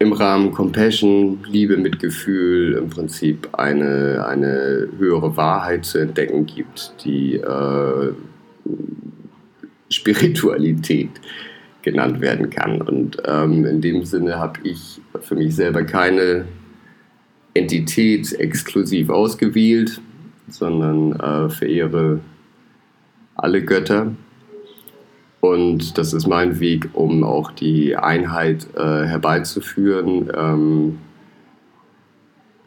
im 0.07 0.13
Rahmen 0.13 0.53
Compassion, 0.53 1.39
Liebe, 1.49 1.77
Mitgefühl 1.77 2.75
im 2.75 2.89
Prinzip 2.89 3.49
eine, 3.55 4.25
eine 4.29 4.89
höhere 4.99 5.37
Wahrheit 5.37 5.85
zu 5.85 5.99
entdecken 5.99 6.47
gibt, 6.47 6.95
die 7.05 7.35
äh, 7.35 8.13
Spiritualität 9.91 11.11
genannt 11.83 12.21
werden 12.21 12.51
kann. 12.51 12.81
Und 12.81 13.17
ähm, 13.27 13.65
in 13.65 13.81
dem 13.81 14.05
Sinne 14.05 14.39
habe 14.39 14.61
ich 14.63 15.01
für 15.21 15.35
mich 15.35 15.57
selber 15.57 15.83
keine 15.83 16.45
Entität 17.55 18.33
exklusiv 18.35 19.11
ausgewählt, 19.11 20.01
sondern 20.49 21.15
äh, 21.15 21.49
verehre 21.51 22.21
alle 23.35 23.65
Götter. 23.65 24.13
Und 25.53 25.99
das 25.99 26.13
ist 26.13 26.27
mein 26.27 26.61
Weg, 26.61 26.89
um 26.93 27.23
auch 27.23 27.53
die 27.53 27.97
Einheit 27.97 28.67
äh, 28.77 29.05
herbeizuführen. 29.05 30.31
Ähm, 30.37 30.99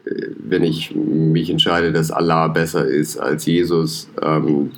wenn 0.04 0.64
ich 0.64 0.94
mich 0.94 1.50
entscheide, 1.50 1.92
dass 1.92 2.10
Allah 2.10 2.48
besser 2.48 2.86
ist 2.86 3.18
als 3.18 3.46
Jesus, 3.46 4.08
ähm, 4.22 4.70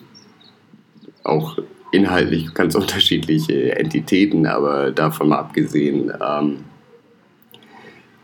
auch 1.23 1.59
inhaltlich 1.93 2.53
ganz 2.55 2.75
unterschiedliche 2.83 3.77
Entitäten, 3.77 4.47
aber 4.47 4.91
davon 4.91 5.29
mal 5.29 5.39
abgesehen, 5.39 6.13
ähm, 6.21 6.59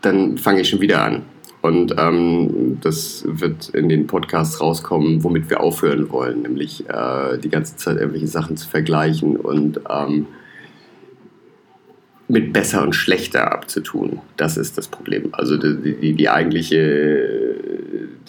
dann 0.01 0.37
fange 0.37 0.61
ich 0.61 0.69
schon 0.69 0.81
wieder 0.81 1.03
an. 1.03 1.23
Und 1.61 1.93
ähm, 1.97 2.77
das 2.81 3.25
wird 3.27 3.69
in 3.69 3.89
den 3.89 4.07
Podcasts 4.07 4.61
rauskommen, 4.61 5.23
womit 5.23 5.49
wir 5.49 5.59
aufhören 5.59 6.09
wollen, 6.09 6.43
nämlich 6.43 6.87
äh, 6.89 7.37
die 7.37 7.49
ganze 7.49 7.75
Zeit 7.75 7.97
irgendwelche 7.97 8.27
Sachen 8.27 8.55
zu 8.55 8.69
vergleichen 8.69 9.35
und 9.35 9.81
ähm, 9.89 10.27
mit 12.29 12.53
besser 12.53 12.83
und 12.83 12.93
schlechter 12.93 13.51
abzutun. 13.51 14.21
Das 14.37 14.55
ist 14.55 14.77
das 14.77 14.87
Problem. 14.87 15.29
Also 15.33 15.57
die, 15.57 15.95
die, 15.95 16.13
die 16.13 16.29
eigentliche 16.29 17.55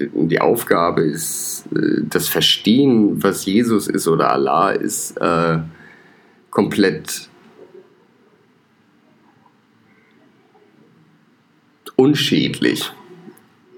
die, 0.00 0.10
die, 0.12 0.40
Aufgabe 0.40 1.02
ist, 1.02 1.66
äh, 1.72 2.02
das 2.02 2.28
Verstehen, 2.28 3.22
was 3.22 3.44
Jesus 3.44 3.86
ist 3.86 4.08
oder 4.08 4.32
Allah 4.32 4.70
ist, 4.70 5.16
äh, 5.18 5.58
komplett 6.50 7.28
unschädlich 11.94 12.90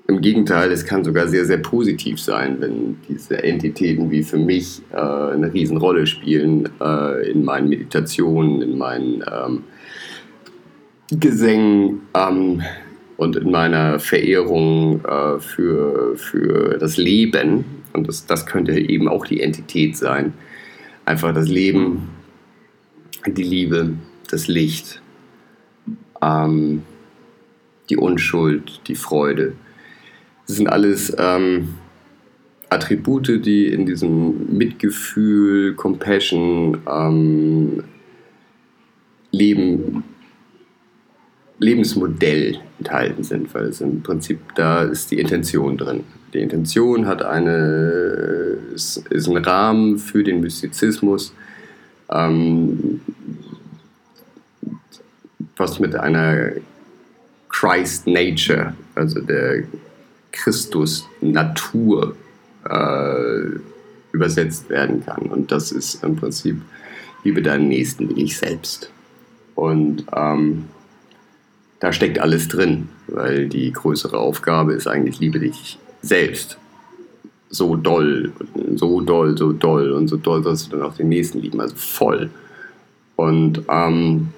im 0.09 0.21
Gegenteil, 0.21 0.73
es 0.73 0.85
kann 0.85 1.05
sogar 1.05 1.29
sehr, 1.29 1.45
sehr 1.45 1.59
positiv 1.59 2.21
sein, 2.21 2.57
wenn 2.61 2.97
diese 3.09 3.43
Entitäten 3.43 4.11
wie 4.11 4.23
für 4.23 4.39
mich 4.39 4.83
äh, 4.93 4.97
eine 4.97 5.53
Riesenrolle 5.53 6.07
spielen 6.07 6.69
äh, 6.81 7.31
in 7.31 7.45
meinen 7.45 7.69
Meditationen, 7.69 8.63
in 8.63 8.79
meinen 8.79 9.23
ähm, 9.31 9.65
Gesängen 11.11 12.01
ähm, 12.15 12.63
und 13.17 13.37
in 13.37 13.51
meiner 13.51 14.01
Verehrung 14.01 15.05
äh, 15.05 15.39
für, 15.39 16.17
für 16.17 16.79
das 16.79 16.97
Leben. 16.97 17.65
Und 17.93 18.09
das, 18.09 18.27
das 18.27 18.47
könnte 18.47 18.73
eben 18.73 19.09
auch 19.09 19.27
die 19.27 19.41
Entität 19.41 19.97
sein. 19.97 20.33
Einfach 21.05 21.33
das 21.33 21.49
Leben, 21.49 22.09
die 23.27 23.43
Liebe, 23.45 23.95
das 24.31 24.49
Licht, 24.49 25.01
ähm, 26.21 26.83
die 27.89 27.97
Unschuld, 27.97 28.81
die 28.89 28.95
Freude 28.95 29.53
das 30.47 30.57
sind 30.57 30.69
alles 30.69 31.15
ähm, 31.19 31.75
Attribute, 32.69 33.45
die 33.45 33.67
in 33.69 33.87
diesem 33.87 34.57
Mitgefühl, 34.57 35.75
Compassion, 35.75 36.79
ähm, 36.89 37.85
Leben, 39.31 40.05
Lebensmodell 41.59 42.59
enthalten 42.79 43.23
sind, 43.23 43.55
weil 43.55 43.65
es 43.65 43.81
im 43.81 44.03
Prinzip 44.03 44.41
da 44.55 44.83
ist 44.83 45.11
die 45.11 45.21
Intention 45.21 45.77
drin. 45.77 46.05
Die 46.33 46.41
Intention 46.41 47.07
hat 47.07 47.23
eine, 47.23 48.59
ist, 48.75 49.07
ist 49.11 49.29
ein 49.29 49.37
Rahmen 49.37 49.99
für 49.99 50.25
den 50.25 50.41
Mystizismus, 50.41 51.35
ähm, 52.11 53.01
was 55.57 55.79
mit 55.79 55.95
einer 55.95 56.53
Christ 57.51 58.07
Nature, 58.07 58.75
also 58.95 59.21
der 59.21 59.65
Christus 60.33 61.07
Natur 61.21 62.17
äh, 62.69 63.59
übersetzt 64.13 64.69
werden 64.71 65.05
kann. 65.05 65.27
Und 65.27 65.53
das 65.53 65.73
ist 65.73 66.03
im 66.03 66.17
Prinzip, 66.17 66.61
liebe 67.25 67.43
deinen 67.43 67.69
Nächsten 67.69 68.09
wie 68.09 68.15
dich 68.15 68.37
selbst. 68.37 68.91
Und 69.55 70.07
ähm, 70.15 70.65
da 71.81 71.93
steckt 71.93 72.19
alles 72.19 72.49
drin, 72.49 72.89
weil 73.09 73.49
die 73.49 73.73
größere 73.73 74.19
Aufgabe 74.19 74.73
ist 74.73 74.87
eigentlich, 74.87 75.19
liebe 75.21 75.41
dich 75.41 75.79
selbst. 76.01 76.59
So 77.51 77.77
doll, 77.77 78.33
so 78.77 79.01
doll, 79.01 79.37
so 79.37 79.53
doll 79.53 79.93
und 79.93 80.09
so 80.09 80.17
doll 80.17 80.43
sollst 80.43 80.67
du 80.67 80.77
dann 80.77 80.87
auch 80.87 80.97
den 80.97 81.09
Nächsten 81.09 81.41
lieben, 81.41 81.61
also 81.61 81.77
voll. 81.77 82.31
Und 83.17 83.63
ähm, 83.69 84.29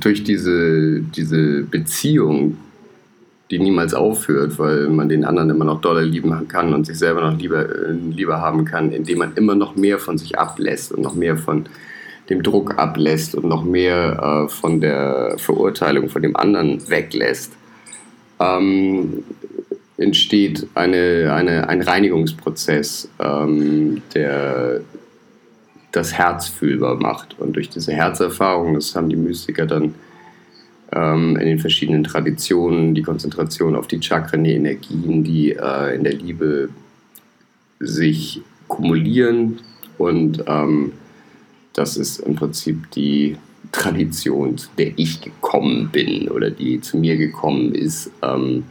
durch 0.00 0.24
diese, 0.24 1.00
diese 1.00 1.62
Beziehung 1.62 2.58
die 3.50 3.58
niemals 3.58 3.94
aufhört, 3.94 4.58
weil 4.58 4.88
man 4.88 5.08
den 5.08 5.24
anderen 5.24 5.50
immer 5.50 5.64
noch 5.64 5.80
doller 5.80 6.02
lieben 6.02 6.48
kann 6.48 6.74
und 6.74 6.84
sich 6.84 6.98
selber 6.98 7.20
noch 7.20 7.38
lieber, 7.38 7.64
äh, 7.64 7.92
lieber 7.92 8.40
haben 8.40 8.64
kann, 8.64 8.90
indem 8.92 9.18
man 9.18 9.34
immer 9.34 9.54
noch 9.54 9.76
mehr 9.76 9.98
von 9.98 10.18
sich 10.18 10.38
ablässt 10.38 10.92
und 10.92 11.02
noch 11.02 11.14
mehr 11.14 11.36
von 11.36 11.66
dem 12.28 12.42
Druck 12.42 12.78
ablässt 12.78 13.36
und 13.36 13.44
noch 13.44 13.64
mehr 13.64 14.46
äh, 14.46 14.48
von 14.48 14.80
der 14.80 15.36
Verurteilung 15.38 16.08
von 16.08 16.22
dem 16.22 16.36
anderen 16.36 16.88
weglässt, 16.90 17.52
ähm, 18.40 19.22
entsteht 19.96 20.66
eine, 20.74 21.32
eine, 21.32 21.68
ein 21.68 21.82
Reinigungsprozess, 21.82 23.08
ähm, 23.20 24.02
der 24.14 24.80
das 25.92 26.12
Herz 26.12 26.48
fühlbar 26.48 26.96
macht. 26.96 27.36
Und 27.38 27.54
durch 27.54 27.70
diese 27.70 27.92
Herzerfahrung, 27.92 28.74
das 28.74 28.94
haben 28.94 29.08
die 29.08 29.16
Mystiker 29.16 29.66
dann 29.66 29.94
ähm, 30.92 31.36
in 31.36 31.46
den 31.46 31.58
verschiedenen 31.58 32.04
Traditionen, 32.04 32.94
die 32.94 33.02
Konzentration 33.02 33.76
auf 33.76 33.86
die 33.86 34.00
Chakren, 34.02 34.44
die 34.44 34.54
Energien, 34.54 35.24
die 35.24 35.52
äh, 35.52 35.94
in 35.94 36.04
der 36.04 36.14
Liebe 36.14 36.68
sich 37.80 38.42
kumulieren. 38.68 39.60
Und 39.98 40.44
ähm, 40.46 40.92
das 41.72 41.96
ist 41.96 42.20
im 42.20 42.36
Prinzip 42.36 42.90
die 42.92 43.36
Tradition, 43.72 44.56
zu 44.56 44.68
der 44.78 44.92
ich 44.96 45.20
gekommen 45.20 45.90
bin 45.90 46.28
oder 46.28 46.50
die 46.50 46.80
zu 46.80 46.96
mir 46.98 47.16
gekommen 47.16 47.74
ist 47.74 48.10
ähm, 48.22 48.64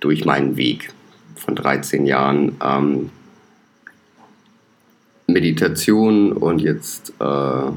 durch 0.00 0.24
meinen 0.24 0.56
Weg 0.56 0.92
von 1.34 1.56
13 1.56 2.06
Jahren. 2.06 2.56
Ähm, 2.62 3.10
Meditation 5.26 6.32
und 6.32 6.60
jetzt 6.60 7.12
äh, 7.20 7.70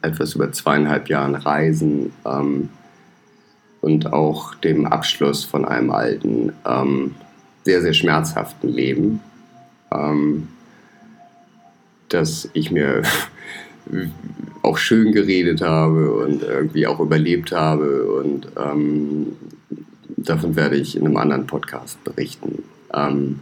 etwas 0.00 0.34
über 0.34 0.50
zweieinhalb 0.52 1.08
Jahren 1.08 1.34
Reisen 1.34 2.12
ähm, 2.24 2.70
und 3.86 4.12
auch 4.12 4.56
dem 4.56 4.84
Abschluss 4.84 5.44
von 5.44 5.64
einem 5.64 5.92
alten, 5.92 6.52
ähm, 6.66 7.14
sehr, 7.62 7.82
sehr 7.82 7.92
schmerzhaften 7.92 8.68
Leben, 8.68 9.20
ähm, 9.92 10.48
das 12.08 12.50
ich 12.52 12.72
mir 12.72 13.02
auch 14.62 14.76
schön 14.76 15.12
geredet 15.12 15.60
habe 15.60 16.12
und 16.12 16.42
irgendwie 16.42 16.88
auch 16.88 16.98
überlebt 16.98 17.52
habe. 17.52 18.10
Und 18.10 18.48
ähm, 18.56 19.36
davon 20.16 20.56
werde 20.56 20.74
ich 20.74 20.96
in 20.96 21.06
einem 21.06 21.16
anderen 21.16 21.46
Podcast 21.46 22.02
berichten. 22.02 22.64
Ähm, 22.92 23.38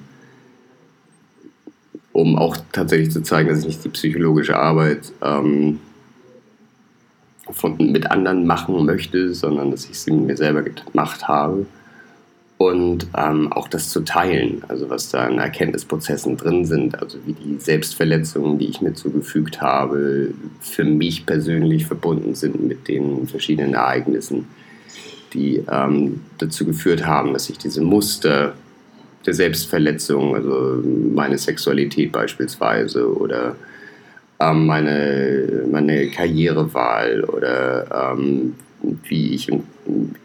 um 2.13 2.37
auch 2.37 2.59
tatsächlich 2.71 3.13
zu 3.13 3.23
zeigen, 3.23 3.49
dass 3.49 3.61
ich 3.61 3.67
nicht 3.67 3.85
die 3.85 3.89
psychologische 3.89 4.59
Arbeit 4.59 5.11
ähm, 5.23 5.81
von, 7.51 7.77
mit 7.77 8.11
anderen 8.11 8.47
machen 8.47 8.85
möchte, 8.85 9.35
sondern 9.35 9.71
dass 9.71 9.85
ich 9.89 9.99
sie 9.99 10.13
mir 10.13 10.37
selber 10.37 10.63
gemacht 10.63 11.29
habe. 11.29 11.67
Und 12.57 13.09
ähm, 13.17 13.53
auch 13.53 13.69
das 13.69 13.91
zu 13.91 14.03
teilen, 14.03 14.63
also 14.69 14.89
was 14.89 15.11
da 15.11 15.27
in 15.27 15.39
Erkenntnisprozessen 15.39 16.37
drin 16.37 16.65
sind, 16.65 17.01
also 17.03 17.19
wie 17.27 17.33
die 17.33 17.59
Selbstverletzungen, 17.59 18.59
die 18.59 18.67
ich 18.67 18.81
mir 18.81 18.95
zugefügt 18.95 19.61
habe, 19.61 20.33
für 20.61 20.85
mich 20.85 21.27
persönlich 21.27 21.85
verbunden 21.85 22.35
sind 22.35 22.63
mit 22.63 22.87
den 22.87 23.27
verschiedenen 23.27 23.75
Ereignissen, 23.75 24.47
die 25.35 25.65
ähm, 25.71 26.21
dazu 26.39 26.65
geführt 26.65 27.05
haben, 27.05 27.33
dass 27.33 27.51
ich 27.51 27.59
diese 27.59 27.83
Muster 27.83 28.55
der 29.27 29.35
Selbstverletzung, 29.35 30.37
also 30.37 30.81
meine 31.13 31.39
Sexualität 31.39 32.13
beispielsweise 32.13 33.13
oder 33.13 33.57
ähm, 34.41 34.67
meine, 34.67 35.65
meine 35.71 36.09
Karrierewahl 36.09 37.25
oder 37.25 38.15
ähm, 38.15 38.55
wie 39.05 39.35
ich 39.35 39.51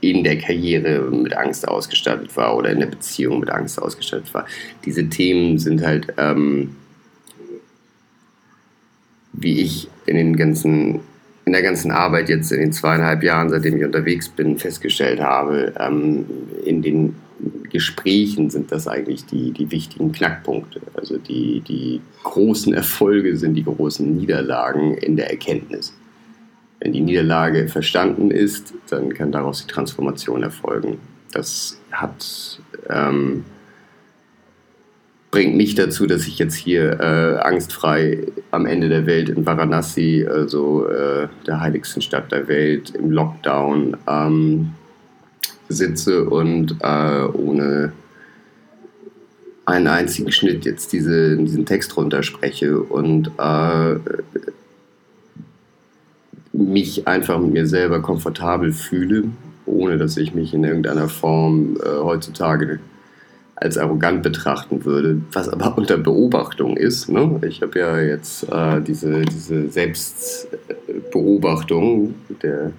in, 0.02 0.24
der 0.24 0.38
Karriere 0.38 1.10
mit 1.12 1.36
Angst 1.36 1.68
ausgestattet 1.68 2.36
war 2.36 2.56
oder 2.58 2.72
in 2.72 2.80
der 2.80 2.88
Beziehung 2.88 3.40
mit 3.40 3.50
Angst 3.50 3.82
ausgestattet 3.82 4.34
war. 4.34 4.46
Diese 4.86 5.08
Themen 5.08 5.58
sind 5.58 5.84
halt, 5.84 6.08
ähm, 6.18 6.76
wie 9.34 9.62
ich 9.62 9.90
in 10.06 10.16
den 10.16 10.36
ganzen 10.36 11.02
in 11.50 11.54
der 11.54 11.64
ganzen 11.64 11.90
Arbeit 11.90 12.30
jetzt 12.30 12.52
in 12.52 12.60
den 12.60 12.72
zweieinhalb 12.72 13.24
Jahren, 13.24 13.50
seitdem 13.50 13.78
ich 13.78 13.84
unterwegs 13.84 14.30
bin, 14.30 14.60
festgestellt 14.60 15.20
habe, 15.20 15.74
ähm, 15.80 16.26
in 16.64 16.84
den 16.84 17.16
Gesprächen 17.72 18.52
sind 18.52 18.72
das 18.72 18.88
eigentlich 18.88 19.26
die, 19.26 19.52
die 19.52 19.72
wichtigen 19.72 20.12
Knackpunkte. 20.12 20.80
Also 20.94 21.18
die, 21.18 21.62
die 21.62 22.02
großen 22.22 22.72
Erfolge 22.72 23.36
sind 23.36 23.56
die 23.56 23.64
großen 23.64 24.16
Niederlagen 24.16 24.94
in 24.94 25.16
der 25.16 25.32
Erkenntnis. 25.32 25.96
Wenn 26.82 26.94
die 26.94 27.02
Niederlage 27.02 27.68
verstanden 27.68 28.30
ist, 28.30 28.76
dann 28.92 29.12
kann 29.16 29.32
daraus 29.32 29.66
die 29.66 29.72
Transformation 29.74 30.44
erfolgen. 30.44 31.00
Das 31.32 31.82
hat, 31.92 32.62
ähm, 32.92 33.44
bringt 35.40 35.56
mich 35.56 35.74
dazu, 35.74 36.06
dass 36.06 36.28
ich 36.28 36.38
jetzt 36.38 36.56
hier 36.56 37.00
äh, 37.00 37.40
angstfrei 37.40 38.28
am 38.52 38.66
Ende 38.66 38.90
der 38.90 39.06
Welt 39.06 39.30
in 39.30 39.46
Varanasi, 39.46 40.28
also 40.30 40.86
äh, 40.90 41.30
der 41.48 41.62
heiligsten 41.62 42.02
Stadt 42.02 42.30
der 42.34 42.50
Welt, 42.50 42.90
im 42.90 43.10
Lockdown, 43.10 43.96
ähm, 44.06 44.72
sitze 45.70 46.26
und 46.26 46.76
äh, 46.82 47.24
ohne 47.24 47.94
einen 49.66 49.88
einzigen 49.88 50.30
Schnitt 50.34 50.66
jetzt 50.66 50.92
diese, 50.92 51.38
diesen 51.38 51.66
Text 51.66 51.96
runterspreche 51.96 52.78
und 52.82 53.32
äh, 53.40 53.96
mich 56.52 57.08
einfach 57.08 57.40
mit 57.40 57.54
mir 57.54 57.66
selber 57.66 58.02
komfortabel 58.02 58.74
fühle, 58.74 59.30
ohne 59.66 59.98
dass 59.98 60.18
ich 60.18 60.36
mich 60.36 60.54
in 60.54 60.66
irgendeiner 60.66 61.08
Form 61.08 61.78
äh, 61.78 61.88
heutzutage 61.88 62.82
als 63.62 63.78
arrogant 63.78 64.24
betrachten 64.24 64.86
würde, 64.86 65.22
was 65.34 65.50
aber 65.50 65.78
unter 65.78 65.98
Beobachtung 65.98 66.78
ist. 66.78 67.10
Ne? 67.10 67.42
Ich 67.48 67.62
habe 67.62 67.78
ja 67.78 68.00
jetzt 68.00 68.50
äh, 68.50 68.80
diese, 68.82 69.24
diese 69.24 69.68
Selbstbeobachtung 69.70 72.16
der 72.42 72.72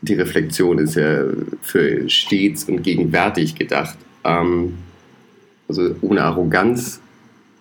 die 0.00 0.14
Reflexion 0.14 0.78
ist 0.78 0.94
ja 0.94 1.24
für 1.60 2.08
stets 2.08 2.64
und 2.64 2.82
gegenwärtig 2.82 3.56
gedacht. 3.56 3.98
Ähm, 4.24 4.78
also 5.68 5.94
ohne 6.02 6.22
Arroganz 6.22 7.00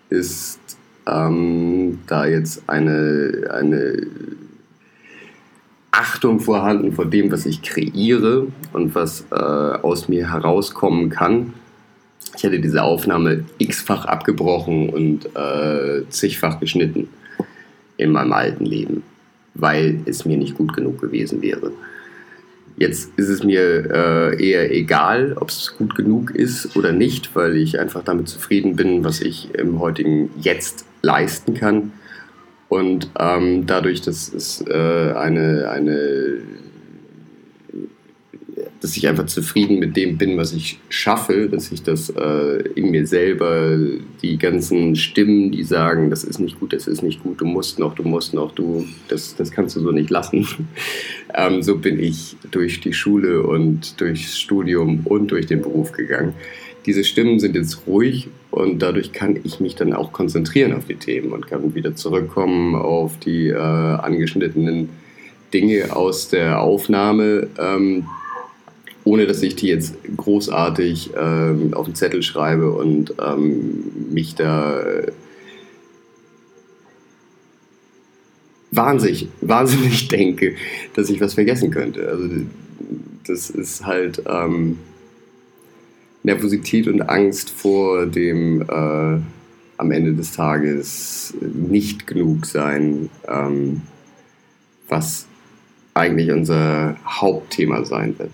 ist 0.10 0.60
ähm, 1.08 2.00
da 2.08 2.26
jetzt 2.26 2.64
eine, 2.68 3.50
eine 3.52 4.08
Achtung 5.98 6.40
vorhanden 6.40 6.92
vor 6.92 7.06
dem, 7.06 7.32
was 7.32 7.48
ich 7.48 7.64
kreiere 7.64 8.48
und 8.72 8.94
was 8.94 9.26
äh, 9.32 9.36
aus 9.36 10.08
mir 10.08 10.32
herauskommen 10.32 11.10
kann. 11.10 11.54
Ich 12.36 12.44
hätte 12.44 12.60
diese 12.60 12.84
Aufnahme 12.84 13.46
x-fach 13.58 14.06
abgebrochen 14.06 14.90
und 14.90 15.26
äh, 15.36 16.08
zigfach 16.10 16.60
geschnitten 16.60 17.10
in 17.98 18.12
meinem 18.12 18.32
alten 18.34 18.66
Leben, 18.66 19.02
weil 19.56 20.02
es 20.06 20.24
mir 20.24 20.38
nicht 20.38 20.56
gut 20.56 20.76
genug 20.76 21.02
gewesen 21.02 21.42
wäre. 21.42 21.72
Jetzt 22.78 23.10
ist 23.18 23.30
es 23.30 23.44
mir 23.44 23.90
äh, 23.92 24.50
eher 24.50 24.72
egal, 24.72 25.36
ob 25.40 25.50
es 25.50 25.74
gut 25.80 25.96
genug 25.96 26.30
ist 26.30 26.76
oder 26.76 26.92
nicht, 26.92 27.36
weil 27.36 27.58
ich 27.58 27.80
einfach 27.80 28.04
damit 28.04 28.30
zufrieden 28.30 28.76
bin, 28.76 29.04
was 29.04 29.20
ich 29.20 29.50
im 29.56 29.80
heutigen 29.80 30.30
Jetzt 30.40 30.86
leisten 31.02 31.56
kann. 31.56 31.92
Und 32.69 33.10
ähm, 33.17 33.65
dadurch, 33.65 34.01
dass 34.01 34.34
es 34.34 34.62
äh, 34.67 35.13
eine, 35.15 35.69
eine 35.69 36.41
dass 38.82 38.95
ich 38.95 39.08
einfach 39.08 39.25
zufrieden 39.25 39.80
mit 39.80 39.95
dem 39.97 40.17
bin, 40.17 40.38
was 40.38 40.53
ich 40.53 40.80
schaffe, 40.89 41.49
dass 41.49 41.71
ich 41.71 41.84
das 41.84 42.10
äh, 42.10 42.62
in 42.75 42.91
mir 42.91 43.08
selber, 43.08 43.77
die 44.21 44.38
ganzen 44.38 44.95
Stimmen, 44.95 45.51
die 45.51 45.63
sagen, 45.63 46.10
das 46.10 46.23
ist 46.23 46.39
nicht 46.39 46.60
gut, 46.60 46.73
das 46.73 46.88
ist 46.88 47.01
nicht 47.01 47.23
gut, 47.23 47.41
du 47.41 47.45
musst 47.45 47.80
noch, 47.80 47.95
du 47.95 48.03
musst 48.03 48.34
noch, 48.34 48.53
du, 48.53 48.86
das, 49.08 49.36
das 49.36 49.51
kannst 49.51 49.75
du 49.75 49.82
so 49.82 49.91
nicht 49.91 50.10
lassen. 50.10 50.47
ähm, 51.34 51.63
so 51.63 51.77
bin 51.77 51.99
ich 51.99 52.38
durch 52.51 52.80
die 52.80 52.93
Schule 52.93 53.43
und 53.43 53.99
durchs 53.99 54.39
Studium 54.39 55.01
und 55.06 55.32
durch 55.32 55.47
den 55.47 55.62
Beruf 55.62 55.91
gegangen. 55.91 56.34
Diese 56.88 57.04
Stimmen 57.04 57.39
sind 57.39 57.56
jetzt 57.56 57.86
ruhig 57.86 58.30
und 58.50 58.82
dadurch 58.82 59.12
kann 59.12 59.38
ich 59.43 59.60
mich 59.60 59.76
dann 59.76 59.93
auch 59.93 60.13
konzentrieren 60.13 60.71
auf 60.71 60.86
die 60.86 60.95
Themen 60.95 61.34
und 61.34 61.45
kann 61.45 61.76
wieder 61.76 61.95
zurückkommen 61.95 62.76
auf 62.76 63.19
die 63.19 63.50
äh, 63.50 63.58
angeschnittenen 63.58 64.89
Dinge 65.54 65.93
aus 65.93 66.30
der 66.30 66.62
Aufnahme, 66.62 67.50
ähm, 67.60 68.08
ohne 69.04 69.28
dass 69.28 69.43
ich 69.43 69.58
die 69.58 69.67
jetzt 69.67 69.95
großartig 70.15 71.12
ähm, 71.17 71.73
auf 71.73 71.88
den 71.88 71.95
Zettel 71.95 72.23
schreibe 72.23 72.71
und 72.71 73.13
ähm, 73.21 73.84
mich 74.10 74.36
da 74.36 74.82
wahnsinnig, 78.71 79.28
wahnsinnig 79.41 80.08
denke, 80.10 80.56
dass 80.93 81.10
ich 81.10 81.19
was 81.19 81.34
vergessen 81.34 81.69
könnte. 81.69 82.08
Also 82.08 82.30
das 83.26 83.49
ist 83.49 83.86
halt 83.86 84.24
ähm, 84.26 84.78
Nervosität 86.28 86.88
und 86.89 87.01
Angst 87.03 87.49
vor 87.49 88.05
dem 88.05 88.61
äh, 88.61 89.21
am 89.78 89.91
Ende 89.91 90.13
des 90.13 90.34
Tages 90.34 91.34
nicht 91.41 92.05
genug 92.05 92.45
sein, 92.45 93.09
ähm, 93.30 93.82
was 94.89 95.25
eigentlich 95.93 96.30
unser 96.32 96.97
Hauptthema 97.05 97.86
sein 97.86 98.19
wird. 98.19 98.32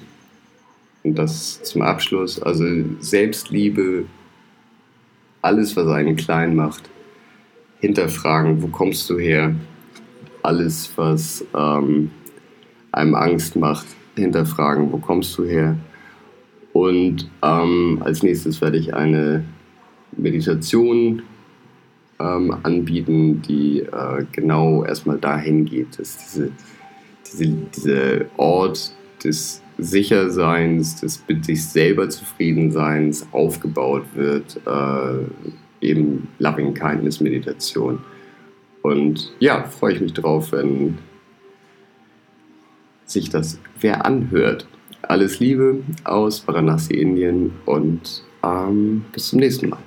Und 1.04 1.20
das 1.20 1.62
zum 1.62 1.84
Abschluss, 1.84 2.42
also 2.42 2.66
Selbstliebe, 3.00 4.06
alles, 5.44 5.76
was 5.76 5.88
einen 5.88 6.16
klein 6.16 6.56
macht, 6.56 6.90
hinterfragen, 7.80 8.64
wo 8.64 8.68
kommst 8.68 9.08
du 9.10 9.20
her? 9.20 9.54
Alles, 10.42 10.92
was 10.96 11.46
ähm, 11.56 12.10
einem 12.92 13.14
Angst 13.14 13.56
macht, 13.56 13.86
hinterfragen, 14.16 14.92
wo 14.92 14.98
kommst 14.98 15.38
du 15.38 15.44
her? 15.44 15.78
Und 16.74 17.30
ähm, 17.44 18.02
als 18.04 18.24
nächstes 18.24 18.60
werde 18.60 18.78
ich 18.78 18.94
eine 18.94 19.46
Meditation 20.18 21.22
ähm, 22.20 22.58
anbieten, 22.64 23.42
die 23.42 23.82
äh, 23.82 24.26
genau 24.32 24.84
erstmal 24.84 25.20
dahin 25.20 25.66
geht, 25.66 26.00
dass 26.00 26.18
diese, 26.18 26.52
diese, 27.26 27.46
dieser 27.48 28.26
Ort 28.38 28.94
des 29.24 29.62
Sicherseins, 29.78 31.00
des 31.02 31.24
mit 31.28 31.46
sich 31.46 31.64
selber 31.66 32.10
Zufriedenseins 32.10 33.28
aufgebaut 33.32 34.06
wird, 34.16 34.60
äh, 34.66 35.86
eben 35.86 36.28
Loving 36.40 36.74
Kindness 36.74 37.20
Meditation. 37.20 38.00
Und 38.82 39.34
ja, 39.40 39.64
freue 39.64 39.94
ich 39.94 40.02
mich 40.02 40.14
drauf, 40.14 40.52
wenn 40.52 40.98
sich 43.06 43.30
das 43.30 43.60
wer 43.80 44.06
anhört. 44.06 44.68
Alles 45.04 45.40
Liebe 45.40 45.84
aus 46.04 46.48
Varanasi, 46.48 46.94
Indien 46.94 47.52
und 47.66 48.24
ähm, 48.44 49.06
bis 49.12 49.30
zum 49.30 49.40
nächsten 49.40 49.70
Mal. 49.70 49.80